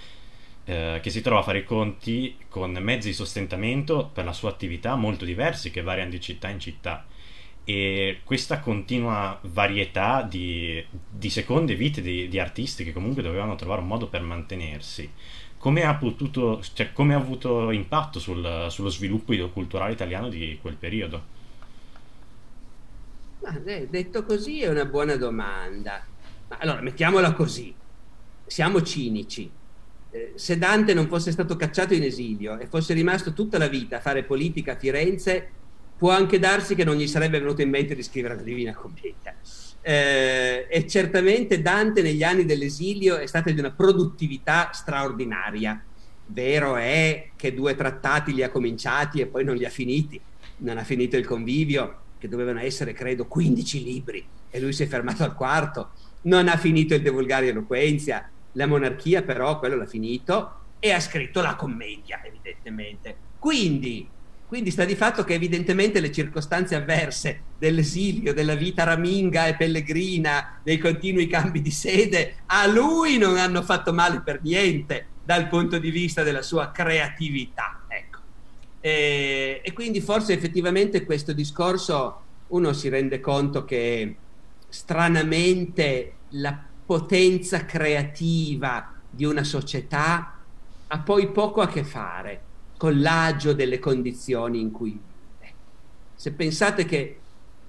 [0.66, 4.50] uh, che si trova a fare i conti con mezzi di sostentamento per la sua
[4.50, 7.06] attività molto diversi che variano di città in città
[7.64, 13.82] e questa continua varietà di, di seconde vite di, di, artisti che comunque dovevano trovare
[13.82, 15.10] un modo per mantenersi.
[15.58, 20.76] Come ha potuto cioè come ha avuto impatto sul, sullo sviluppo culturale italiano di quel
[20.76, 21.40] periodo?
[23.42, 26.04] Ma, detto così è una buona domanda.
[26.48, 27.74] Ma allora mettiamola così.
[28.46, 29.50] Siamo cinici.
[30.10, 33.98] Eh, se Dante non fosse stato cacciato in esilio e fosse rimasto tutta la vita
[33.98, 35.52] a fare politica a Firenze
[36.02, 39.36] può anche darsi che non gli sarebbe venuto in mente di scrivere la Divina Commedia.
[39.82, 45.80] Eh, e certamente Dante negli anni dell'esilio è stata di una produttività straordinaria.
[46.26, 50.20] Vero è che due trattati li ha cominciati e poi non li ha finiti.
[50.58, 54.88] Non ha finito il convivio, che dovevano essere, credo, 15 libri, e lui si è
[54.88, 55.92] fermato al quarto.
[56.22, 61.00] Non ha finito il De Vulgari Eloquenzia, la monarchia però quello l'ha finito e ha
[61.00, 63.16] scritto la commedia, evidentemente.
[63.38, 64.10] Quindi
[64.52, 70.60] quindi sta di fatto che evidentemente le circostanze avverse dell'esilio, della vita raminga e pellegrina,
[70.62, 75.80] dei continui cambi di sede, a lui non hanno fatto male per niente dal punto
[75.80, 77.84] di vista della sua creatività.
[77.88, 78.20] Ecco.
[78.82, 84.16] E, e quindi forse effettivamente questo discorso uno si rende conto che
[84.68, 90.40] stranamente la potenza creativa di una società
[90.88, 92.50] ha poi poco a che fare
[92.82, 95.54] con l'agio delle condizioni in cui vive.
[96.16, 97.20] Se pensate che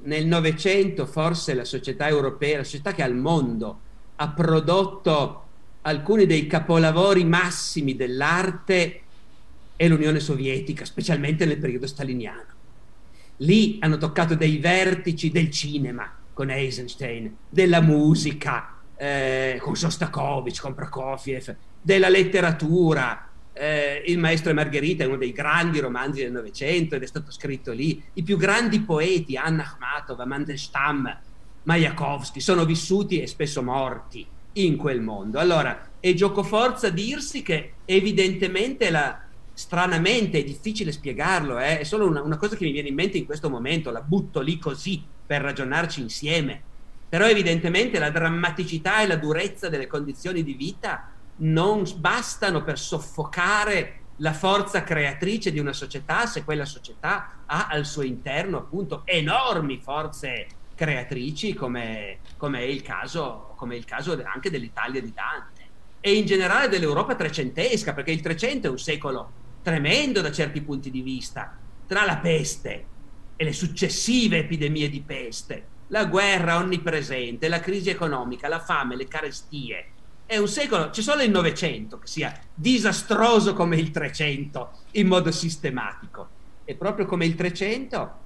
[0.04, 3.80] nel Novecento forse la società europea, la società che al mondo
[4.16, 5.44] ha prodotto
[5.82, 9.02] alcuni dei capolavori massimi dell'arte
[9.76, 12.46] è l'Unione Sovietica, specialmente nel periodo staliniano.
[13.36, 20.72] Lì hanno toccato dei vertici del cinema con Eisenstein, della musica eh, con Shostakovich, con
[20.72, 26.94] Prokofiev, della letteratura, eh, Il maestro e Margherita è uno dei grandi romanzi del Novecento
[26.94, 28.02] ed è stato scritto lì.
[28.14, 31.18] I più grandi poeti, Anna Akhmatova, Mandelstam,
[31.64, 35.38] Mayakovsky, sono vissuti e spesso morti in quel mondo.
[35.38, 39.20] Allora, è giocoforza dirsi che evidentemente la,
[39.54, 41.80] stranamente è difficile spiegarlo, eh?
[41.80, 44.40] è solo una, una, cosa che mi viene in mente in questo momento, la butto
[44.40, 46.62] lì così per ragionarci insieme.
[47.08, 54.00] Però evidentemente la drammaticità e la durezza delle condizioni di vita non bastano per soffocare
[54.16, 59.80] la forza creatrice di una società se quella società ha al suo interno appunto enormi
[59.80, 65.60] forze creatrici come, come, è, il caso, come è il caso anche dell'Italia di Dante.
[66.00, 70.90] E in generale dell'Europa trecentesca perché il Trecento è un secolo tremendo da certi punti
[70.90, 71.56] di vista
[71.86, 72.86] tra la peste
[73.36, 79.08] e le successive epidemie di peste la guerra onnipresente, la crisi economica, la fame, le
[79.08, 79.86] carestie,
[80.26, 85.30] è un secolo, c'è solo il Novecento che sia disastroso come il Trecento in modo
[85.30, 86.40] sistematico.
[86.64, 88.20] E proprio come il Trecento,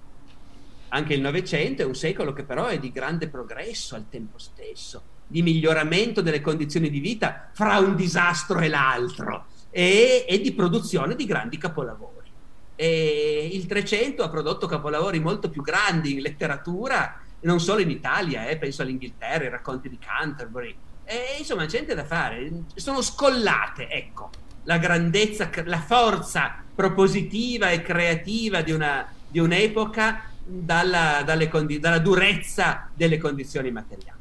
[0.88, 5.02] anche il Novecento è un secolo che però è di grande progresso al tempo stesso,
[5.26, 11.16] di miglioramento delle condizioni di vita fra un disastro e l'altro e, e di produzione
[11.16, 12.30] di grandi capolavori.
[12.76, 18.46] E il Trecento ha prodotto capolavori molto più grandi in letteratura, non solo in Italia,
[18.46, 20.76] eh, penso all'Inghilterra, i racconti di Canterbury,
[21.06, 22.50] e insomma, c'è niente da fare.
[22.74, 24.30] Sono scollate, ecco,
[24.64, 32.88] la grandezza, la forza propositiva e creativa di, una, di un'epoca dalla, condi- dalla durezza
[32.92, 34.14] delle condizioni materiali.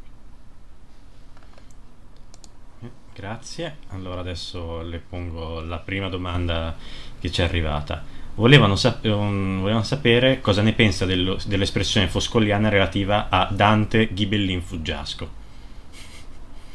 [3.16, 3.78] Grazie.
[3.90, 6.76] Allora adesso le pongo la prima domanda
[7.20, 8.04] che ci è arrivata.
[8.36, 14.62] Volevano, sap- um, volevano sapere cosa ne pensa dello- dell'espressione foscoliana relativa a Dante Ghibellin
[14.62, 15.44] Fuggiasco.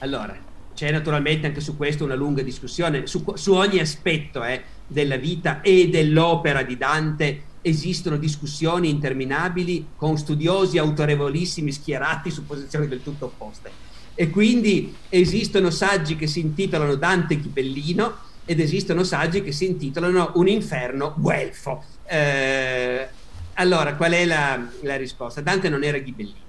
[0.01, 0.37] Allora,
[0.75, 5.61] c'è naturalmente anche su questo una lunga discussione, su, su ogni aspetto eh, della vita
[5.61, 13.27] e dell'opera di Dante esistono discussioni interminabili con studiosi autorevolissimi schierati su posizioni del tutto
[13.27, 13.71] opposte.
[14.15, 20.33] E quindi esistono saggi che si intitolano Dante Ghibellino ed esistono saggi che si intitolano
[20.35, 21.85] Un inferno guelfo.
[22.07, 23.07] Eh,
[23.55, 25.41] allora, qual è la, la, risposta?
[25.43, 26.49] Dante non era Ghibellino.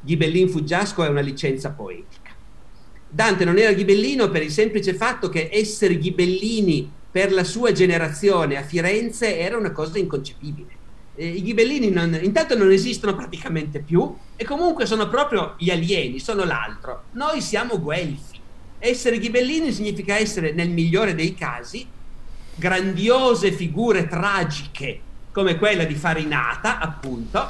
[0.00, 2.33] Ghibellin Fuggiasco è una licenza poetica.
[3.14, 8.56] Dante non era Ghibellino per il semplice fatto che essere Ghibellini per la sua generazione
[8.56, 10.72] a Firenze era una cosa inconcepibile.
[11.14, 16.18] Eh, I ghibellini non, intanto non esistono praticamente più e comunque sono proprio gli alieni,
[16.18, 17.04] sono l'altro.
[17.12, 18.40] Noi siamo guelfi.
[18.80, 21.86] Essere ghibellini significa essere, nel migliore dei casi,
[22.56, 25.00] grandiose figure tragiche
[25.30, 27.48] come quella di Farinata, appunto.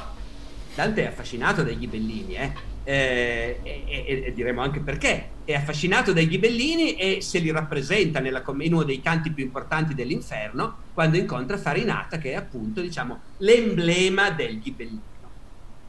[0.75, 2.74] Dante è affascinato dai ghibellini, eh?
[2.85, 5.29] Eh, e, e, diremo anche perché.
[5.43, 9.93] È affascinato dai ghibellini e se li rappresenta nella, in uno dei canti più importanti
[9.93, 15.01] dell'inferno quando incontra Farinata, che è appunto diciamo, l'emblema del ghibellino.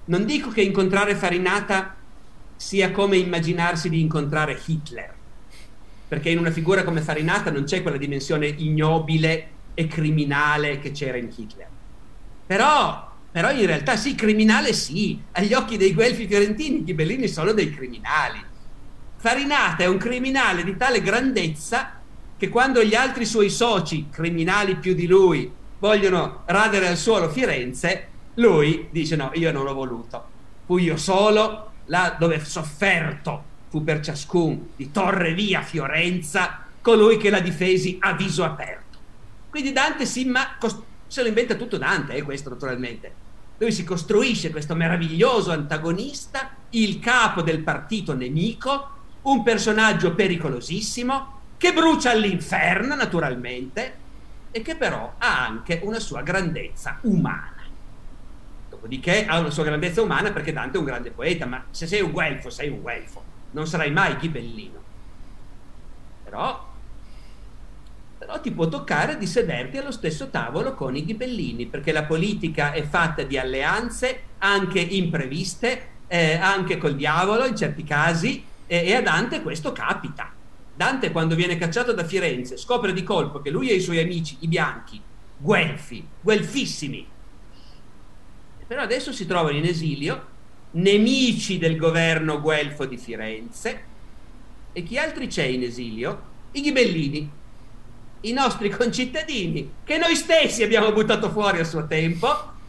[0.07, 1.95] Non dico che incontrare Farinata
[2.57, 5.15] sia come immaginarsi di incontrare Hitler,
[6.09, 11.19] perché in una figura come Farinata non c'è quella dimensione ignobile e criminale che c'era
[11.19, 11.69] in Hitler.
[12.47, 13.06] Però
[13.37, 18.43] però in realtà sì, criminale sì, agli occhi dei guelfi fiorentini ghibellini sono dei criminali.
[19.17, 22.01] Farinata è un criminale di tale grandezza
[22.35, 28.09] che quando gli altri suoi soci, criminali più di lui, vogliono radere al suolo Firenze,
[28.37, 30.25] lui dice no, io non l'ho voluto,
[30.65, 37.29] fui io solo, là dove sofferto fu per ciascun di torre via Fiorenza colui che
[37.29, 38.99] la difesi a viso aperto.
[39.51, 43.25] Quindi Dante sì, ma cost- se lo inventa tutto Dante, eh, questo naturalmente
[43.59, 48.91] lui si costruisce questo meraviglioso antagonista, il capo del partito nemico,
[49.23, 54.05] un personaggio pericolosissimo, che brucia all'inferno naturalmente
[54.51, 57.65] e che però ha anche una sua grandezza umana.
[58.69, 62.03] Dopodiché ha una sua grandezza umana perché Dante è un grande poeta, ma se sei
[62.03, 64.83] un guelfo, sei un guelfo, non sarai mai ghibellino.
[66.25, 66.66] Però
[68.19, 72.73] però ti può toccare di sederti allo stesso tavolo con i ghibellini, perché la politica
[72.73, 78.95] è fatta di alleanze anche impreviste, eh, anche col diavolo in certi casi, eh, e
[78.95, 80.33] a Dante questo capita.
[80.75, 84.37] Dante quando viene cacciato da Firenze scopre di colpo che lui e i suoi amici,
[84.41, 85.01] i bianchi,
[85.39, 87.07] guelfi, guelfissimi,
[88.67, 90.27] però adesso si trovano in esilio,
[90.73, 93.85] nemici del governo guelfo di Firenze,
[94.73, 96.35] e chi altri c'è in esilio?
[96.53, 97.31] I ghibellini,
[98.27, 102.27] i nostri concittadini, che noi stessi abbiamo buttato fuori a suo tempo,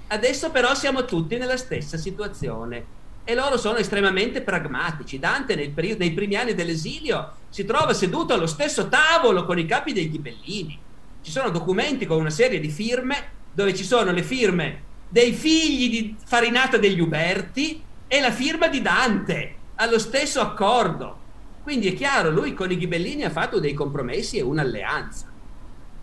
[0.08, 2.96] adesso però siamo tutti nella stessa situazione.
[3.24, 5.20] E loro sono estremamente pragmatici.
[5.20, 9.66] Dante nel periodo, nei primi anni dell'esilio si trova seduto allo stesso tavolo con i
[9.66, 10.80] capi dei ghibellini.
[11.22, 15.90] Ci sono documenti con una serie di firme dove ci sono le firme dei figli
[15.90, 21.26] di Farinata degli Uberti e la firma di Dante allo stesso accordo.
[21.64, 25.36] Quindi è chiaro, lui con i ghibellini ha fatto dei compromessi e un'alleanza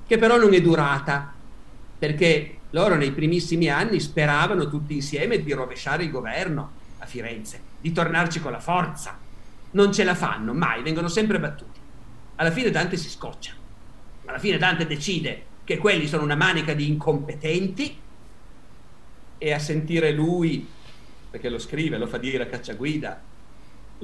[0.06, 1.32] che però non è durata,
[1.98, 7.92] perché loro nei primissimi anni speravano tutti insieme di rovesciare il governo a Firenze, di
[7.92, 9.18] tornarci con la forza.
[9.72, 11.80] Non ce la fanno, mai, vengono sempre battuti.
[12.36, 13.52] Alla fine Dante si scoccia.
[14.26, 17.96] Alla fine Dante decide che quelli sono una manica di incompetenti
[19.38, 20.66] e a sentire lui,
[21.30, 23.22] perché lo scrive, lo fa dire a cacciaguida,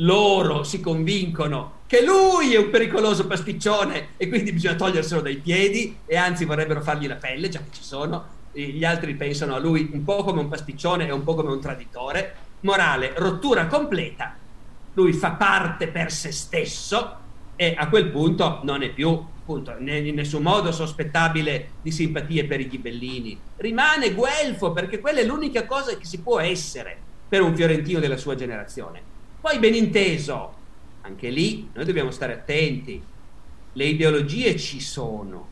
[0.01, 5.98] loro si convincono che lui è un pericoloso pasticcione e quindi bisogna toglierselo dai piedi
[6.07, 8.38] e anzi vorrebbero fargli la pelle, già che ci sono.
[8.53, 11.61] Gli altri pensano a lui un po' come un pasticcione e un po' come un
[11.61, 12.36] traditore.
[12.61, 14.36] Morale, rottura completa.
[14.94, 17.16] Lui fa parte per se stesso
[17.57, 22.61] e a quel punto non è più appunto, in nessun modo sospettabile di simpatie per
[22.61, 23.38] i ghibellini.
[23.57, 26.96] Rimane guelfo perché quella è l'unica cosa che si può essere
[27.28, 29.09] per un fiorentino della sua generazione
[29.41, 30.55] poi ben inteso,
[31.03, 33.03] anche lì noi dobbiamo stare attenti,
[33.72, 35.49] le ideologie ci sono.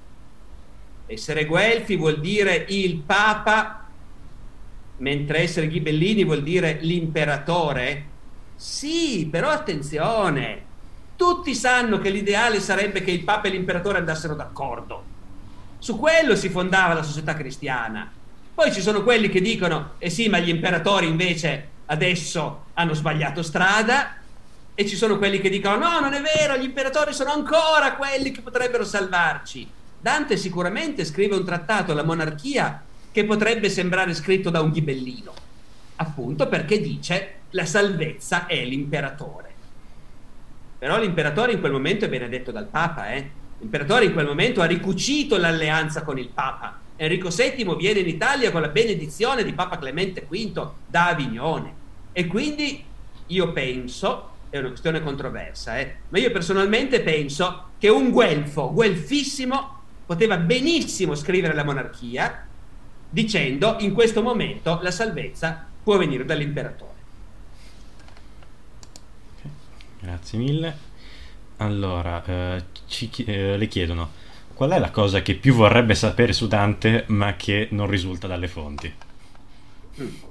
[1.07, 3.87] Essere guelfi vuol dire il Papa,
[4.99, 8.05] mentre essere ghibellini vuol dire l'imperatore.
[8.57, 10.65] Sì, però attenzione,
[11.17, 15.05] tutti sanno che l'ideale sarebbe che il Papa e l'imperatore andassero d'accordo.
[15.79, 18.13] Su quello si fondava la società cristiana.
[18.55, 23.43] Poi ci sono quelli che dicono, eh sì, ma gli imperatori invece adesso hanno sbagliato
[23.43, 24.17] strada
[24.75, 28.31] e ci sono quelli che dicono no, non è vero, gli imperatori sono ancora quelli
[28.31, 29.69] che potrebbero salvarci.
[30.01, 35.33] Dante sicuramente scrive un trattato alla monarchia che potrebbe sembrare scritto da un ghibellino,
[35.97, 39.47] appunto perché dice la salvezza è l'imperatore.
[40.79, 43.31] Però l'imperatore in quel momento è benedetto dal Papa, eh?
[43.59, 48.51] L'imperatore in quel momento ha ricucito l'alleanza con il Papa Enrico VII viene in Italia
[48.51, 51.78] con la benedizione di Papa Clemente V da Avignone.
[52.19, 52.85] E quindi
[53.29, 59.83] io penso, è una questione controversa, eh, ma io personalmente penso che un guelfo, guelfissimo,
[60.05, 62.45] poteva benissimo scrivere la monarchia
[63.09, 66.93] dicendo in questo momento la salvezza può venire dall'imperatore.
[70.01, 70.77] Grazie mille.
[71.59, 74.11] Allora, eh, ci, eh, le chiedono
[74.55, 78.49] qual è la cosa che più vorrebbe sapere su Dante ma che non risulta dalle
[78.49, 78.93] fonti?
[80.03, 80.28] Mm.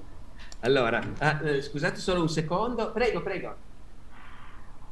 [0.62, 3.56] Allora, ah, eh, scusate solo un secondo, prego, prego.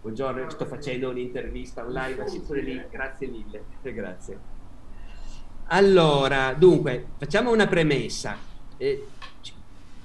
[0.01, 4.39] Buongiorno, sto facendo un'intervista online, sì, pure lì, grazie mille, grazie.
[5.67, 8.37] Allora, dunque, facciamo una premessa.
[8.77, 9.07] Eh,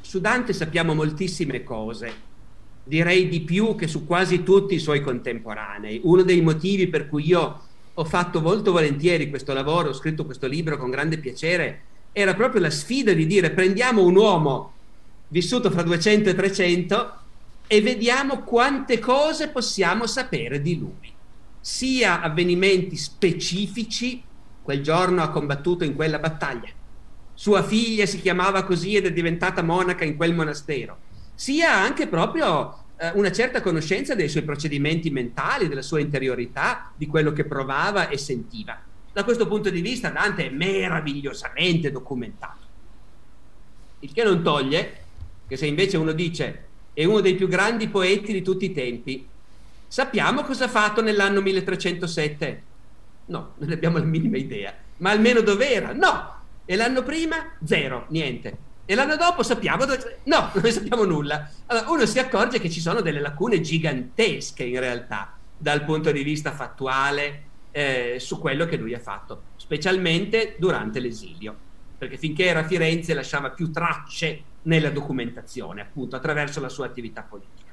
[0.00, 2.10] su Dante sappiamo moltissime cose,
[2.82, 6.00] direi di più che su quasi tutti i suoi contemporanei.
[6.04, 7.60] Uno dei motivi per cui io
[7.92, 11.82] ho fatto molto volentieri questo lavoro, ho scritto questo libro con grande piacere,
[12.12, 14.72] era proprio la sfida di dire prendiamo un uomo
[15.30, 17.14] vissuto fra 200 e 300
[17.66, 21.12] e vediamo quante cose possiamo sapere di lui,
[21.60, 24.22] sia avvenimenti specifici,
[24.60, 26.68] quel giorno ha combattuto in quella battaglia,
[27.32, 30.98] sua figlia si chiamava così ed è diventata monaca in quel monastero,
[31.34, 37.06] sia anche proprio eh, una certa conoscenza dei suoi procedimenti mentali, della sua interiorità, di
[37.06, 38.78] quello che provava e sentiva.
[39.12, 42.66] Da questo punto di vista Dante è meravigliosamente documentato.
[44.00, 45.04] Il che non toglie
[45.50, 49.26] che se invece uno dice è uno dei più grandi poeti di tutti i tempi,
[49.84, 52.62] sappiamo cosa ha fatto nell'anno 1307?
[53.26, 54.72] No, non abbiamo la minima idea.
[54.98, 55.92] Ma almeno dov'era?
[55.92, 56.38] No!
[56.64, 57.56] E l'anno prima?
[57.64, 58.58] Zero, niente.
[58.84, 60.20] E l'anno dopo sappiamo dove...
[60.24, 61.50] No, non ne sappiamo nulla.
[61.66, 66.22] Allora, uno si accorge che ci sono delle lacune gigantesche in realtà dal punto di
[66.22, 67.42] vista fattuale
[67.72, 71.56] eh, su quello che lui ha fatto, specialmente durante l'esilio,
[71.98, 77.22] perché finché era a Firenze lasciava più tracce nella documentazione, appunto, attraverso la sua attività
[77.22, 77.70] politica.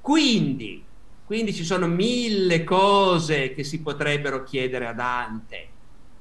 [0.00, 0.84] Quindi,
[1.24, 5.68] quindi ci sono mille cose che si potrebbero chiedere a Dante.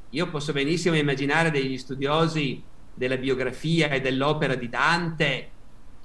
[0.09, 2.61] Io posso benissimo immaginare degli studiosi
[2.93, 5.49] della biografia e dell'opera di Dante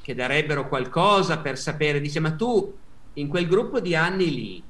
[0.00, 2.74] che darebbero qualcosa per sapere, dice ma tu
[3.14, 4.62] in quel gruppo di anni lì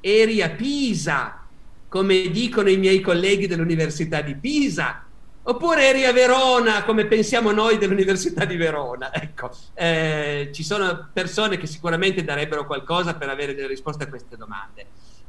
[0.00, 1.44] eri a Pisa,
[1.88, 5.07] come dicono i miei colleghi dell'Università di Pisa,
[5.50, 9.12] oppure eri a Verona, come pensiamo noi dell'Università di Verona.
[9.12, 14.36] Ecco, eh, ci sono persone che sicuramente darebbero qualcosa per avere delle risposte a queste
[14.36, 14.86] domande.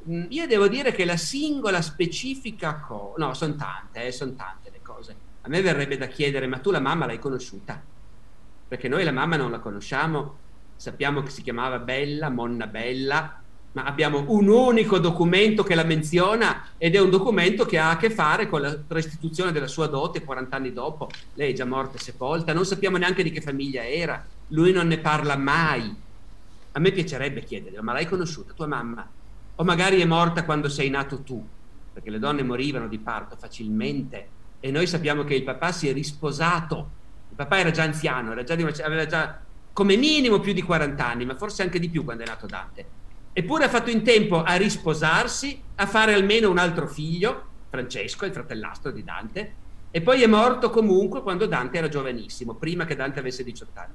[0.10, 4.70] Mm, io devo dire che la singola specifica cosa, no, sono tante, eh, sono tante
[4.72, 7.82] le cose a me verrebbe da chiedere, ma tu la mamma l'hai conosciuta?
[8.68, 10.38] Perché noi la mamma non la conosciamo,
[10.76, 13.39] sappiamo che si chiamava Bella, Monna Bella,
[13.72, 17.98] ma abbiamo un unico documento che la menziona ed è un documento che ha a
[17.98, 21.10] che fare con la restituzione della sua dote 40 anni dopo.
[21.36, 24.88] Lei è già morta e sepolta, non sappiamo neanche di che famiglia era, lui non
[24.88, 25.96] ne parla mai.
[26.72, 29.08] A me piacerebbe chiedere, ma l'hai conosciuta tua mamma?
[29.56, 31.46] O magari è morta quando sei nato tu,
[31.94, 35.94] perché le donne morivano di parto facilmente e noi sappiamo che il papà si è
[35.94, 36.98] risposato.
[37.30, 39.40] Il papà era già anziano, era già aveva già
[39.72, 42.98] come minimo più di 40 anni, ma forse anche di più quando è nato Dante.
[43.32, 48.34] Eppure ha fatto in tempo a risposarsi, a fare almeno un altro figlio, Francesco, il
[48.34, 49.54] fratellastro di Dante,
[49.92, 53.94] e poi è morto comunque quando Dante era giovanissimo, prima che Dante avesse 18 anni.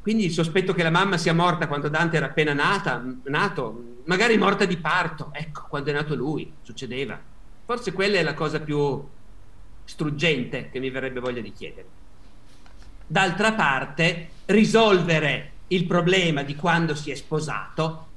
[0.00, 4.38] Quindi il sospetto che la mamma sia morta quando Dante era appena nata, nato, magari
[4.38, 7.18] morta di parto, ecco, quando è nato lui, succedeva.
[7.64, 9.04] Forse quella è la cosa più
[9.84, 11.86] struggente che mi verrebbe voglia di chiedere.
[13.06, 18.07] D'altra parte, risolvere il problema di quando si è sposato,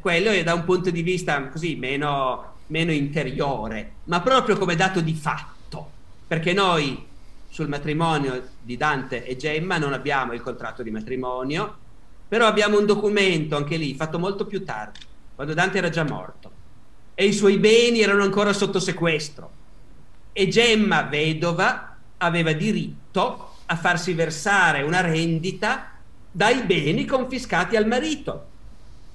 [0.00, 5.00] quello è da un punto di vista così meno, meno interiore, ma proprio come dato
[5.00, 5.90] di fatto,
[6.26, 7.06] perché noi
[7.48, 11.76] sul matrimonio di Dante e Gemma non abbiamo il contratto di matrimonio,
[12.26, 15.00] però abbiamo un documento anche lì fatto molto più tardi,
[15.34, 16.50] quando Dante era già morto.
[17.14, 19.50] E i suoi beni erano ancora sotto sequestro.
[20.32, 25.90] E Gemma, vedova, aveva diritto a farsi versare una rendita
[26.30, 28.46] dai beni confiscati al marito,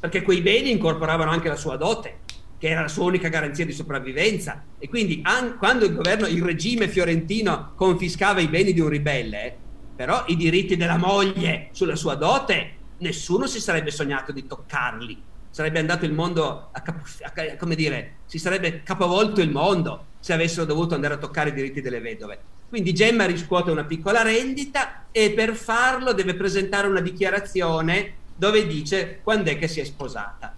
[0.08, 2.20] perché quei beni incorporavano anche la sua dote,
[2.58, 4.64] che era la sua unica garanzia di sopravvivenza.
[4.80, 9.55] E quindi an- quando il governo, il regime fiorentino confiscava i beni di un ribelle,
[9.95, 15.22] però i diritti della moglie sulla sua dote, nessuno si sarebbe sognato di toccarli.
[15.49, 20.32] Sarebbe andato il mondo a, capo- a come dire, si sarebbe capovolto il mondo se
[20.32, 22.39] avessero dovuto andare a toccare i diritti delle vedove.
[22.70, 29.19] Quindi Gemma riscuote una piccola rendita e per farlo deve presentare una dichiarazione dove dice
[29.23, 30.55] quando è che si è sposata.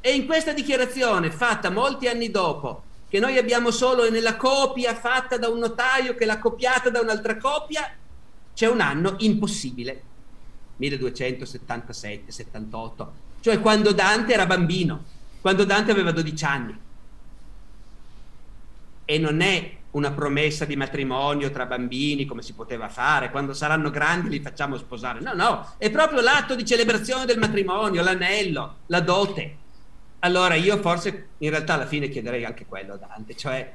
[0.00, 5.36] E in questa dichiarazione, fatta molti anni dopo, che noi abbiamo solo nella copia fatta
[5.36, 7.92] da un notaio che l'ha copiata da un'altra copia,
[8.54, 10.02] c'è un anno impossibile,
[10.80, 13.06] 1277-78,
[13.40, 15.04] cioè quando Dante era bambino,
[15.40, 16.78] quando Dante aveva 12 anni.
[19.04, 23.90] E non è una promessa di matrimonio tra bambini come si poteva fare, quando saranno
[23.90, 25.20] grandi li facciamo sposare.
[25.20, 29.56] No, no, è proprio l'atto di celebrazione del matrimonio, l'anello, la dote.
[30.20, 33.74] Allora io forse in realtà alla fine chiederei anche quello a Dante, cioè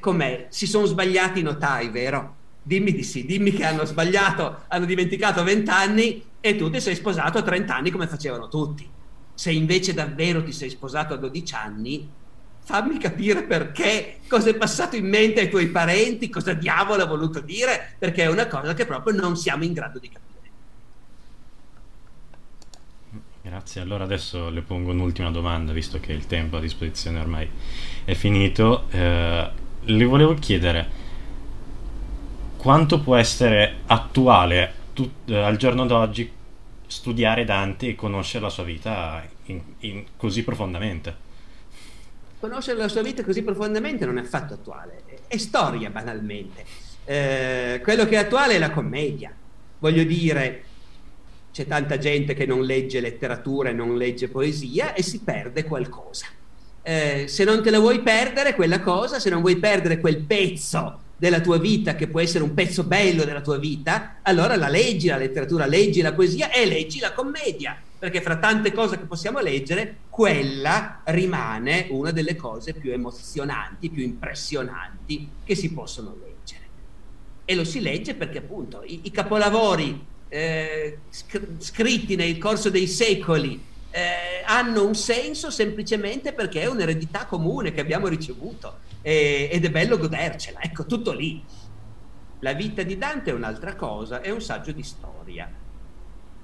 [0.00, 0.46] com'è?
[0.50, 2.36] Si sono sbagliati i notai, vero?
[2.62, 7.38] Dimmi di sì, dimmi che hanno sbagliato, hanno dimenticato vent'anni e tu ti sei sposato
[7.38, 8.88] a 30 anni come facevano tutti.
[9.34, 12.08] Se invece davvero ti sei sposato a 12 anni,
[12.64, 17.40] fammi capire perché, cosa è passato in mente ai tuoi parenti, cosa diavolo ha voluto
[17.40, 20.22] dire, perché è una cosa che proprio non siamo in grado di capire.
[23.42, 27.46] Grazie, allora adesso le pongo un'ultima domanda, visto che il tempo a disposizione ormai
[28.04, 28.86] è finito.
[28.90, 29.50] Eh,
[29.82, 31.02] le volevo chiedere
[32.56, 36.32] quanto può essere attuale tut- eh, al giorno d'oggi
[36.86, 41.14] studiare Dante e conoscere la sua vita in, in così profondamente.
[42.44, 46.62] Conoscere la sua vita così profondamente non è affatto attuale, è storia banalmente.
[47.06, 49.32] Eh, quello che è attuale è la commedia.
[49.78, 50.64] Voglio dire,
[51.54, 56.26] c'è tanta gente che non legge letteratura e non legge poesia e si perde qualcosa.
[56.82, 61.00] Eh, se non te la vuoi perdere quella cosa, se non vuoi perdere quel pezzo
[61.16, 65.08] della tua vita, che può essere un pezzo bello della tua vita, allora la leggi
[65.08, 67.74] la letteratura, leggi la poesia e leggi la commedia,
[68.04, 74.02] perché fra tante cose che possiamo leggere, quella rimane una delle cose più emozionanti, più
[74.02, 76.66] impressionanti che si possono leggere.
[77.46, 80.98] E lo si legge perché appunto i, i capolavori eh,
[81.56, 87.80] scritti nel corso dei secoli eh, hanno un senso semplicemente perché è un'eredità comune che
[87.80, 91.42] abbiamo ricevuto e, ed è bello godercela, ecco, tutto lì.
[92.40, 95.50] La vita di Dante è un'altra cosa, è un saggio di storia.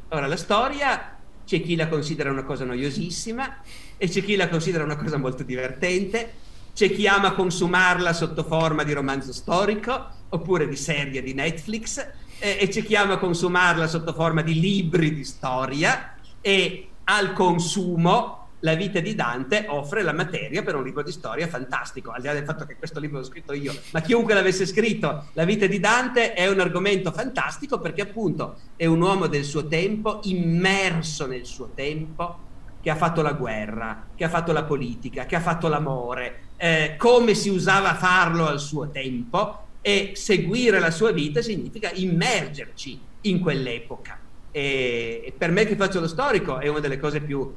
[0.08, 1.18] Ora, la storia
[1.50, 3.56] c'è chi la considera una cosa noiosissima
[3.96, 6.34] e c'è chi la considera una cosa molto divertente,
[6.72, 11.98] c'è chi ama consumarla sotto forma di romanzo storico oppure di serie di Netflix
[12.38, 18.39] eh, e c'è chi ama consumarla sotto forma di libri di storia e al consumo,
[18.60, 22.26] la vita di Dante offre la materia per un libro di storia fantastico, al di
[22.26, 25.66] là del fatto che questo libro l'ho scritto io, ma chiunque l'avesse scritto, la vita
[25.66, 31.26] di Dante è un argomento fantastico perché appunto è un uomo del suo tempo, immerso
[31.26, 32.48] nel suo tempo,
[32.82, 36.94] che ha fatto la guerra, che ha fatto la politica, che ha fatto l'amore, eh,
[36.96, 43.40] come si usava farlo al suo tempo e seguire la sua vita significa immergerci in
[43.40, 44.18] quell'epoca.
[44.50, 47.54] E, per me che faccio lo storico è una delle cose più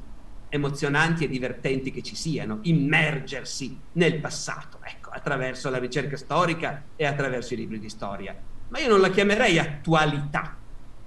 [0.54, 7.04] emozionanti e divertenti che ci siano, immergersi nel passato, ecco, attraverso la ricerca storica e
[7.04, 8.36] attraverso i libri di storia.
[8.68, 10.56] Ma io non la chiamerei attualità.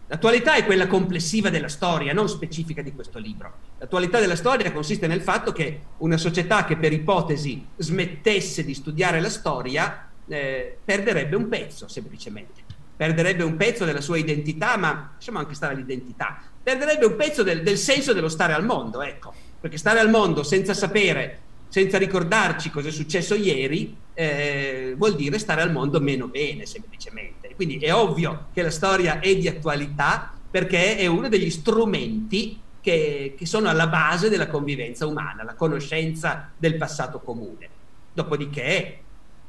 [0.10, 3.54] L'attualità è quella complessiva della storia, non specifica di questo libro.
[3.78, 9.22] L'attualità della storia consiste nel fatto che una società che per ipotesi smettesse di studiare
[9.22, 12.66] la storia eh, perderebbe un pezzo, semplicemente
[12.98, 17.64] perderebbe un pezzo della sua identità, ma lasciamo anche stare l'identità, perderebbe un pezzo del,
[17.64, 21.40] del, senso dello stare al mondo, ecco, perché stare al mondo senza sapere,
[21.70, 27.56] senza ricordarci cosa è successo ieri, eh, vuol dire stare al mondo meno bene, semplicemente.
[27.56, 33.34] Quindi è ovvio che la storia è di attualità perché è uno degli strumenti che,
[33.38, 37.70] che sono alla base della convivenza umana, la conoscenza del passato comune.
[38.12, 39.00] Dopodiché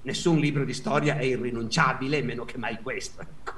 [0.03, 3.23] nessun libro di storia è irrinunciabile, meno che mai questo.
[3.23, 3.58] Ecco.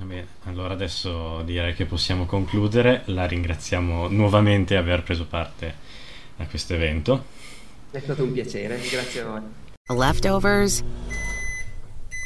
[0.00, 3.02] Vabbè, allora adesso direi che possiamo concludere.
[3.06, 5.74] La ringraziamo nuovamente di aver preso parte
[6.38, 7.26] a questo evento.
[7.90, 9.40] È stato un piacere, grazie a voi.
[9.88, 10.82] Leftovers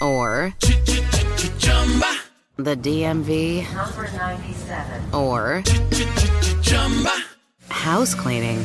[0.01, 0.55] or
[2.57, 3.67] the DMV
[5.11, 5.63] or
[7.69, 8.65] house cleaning.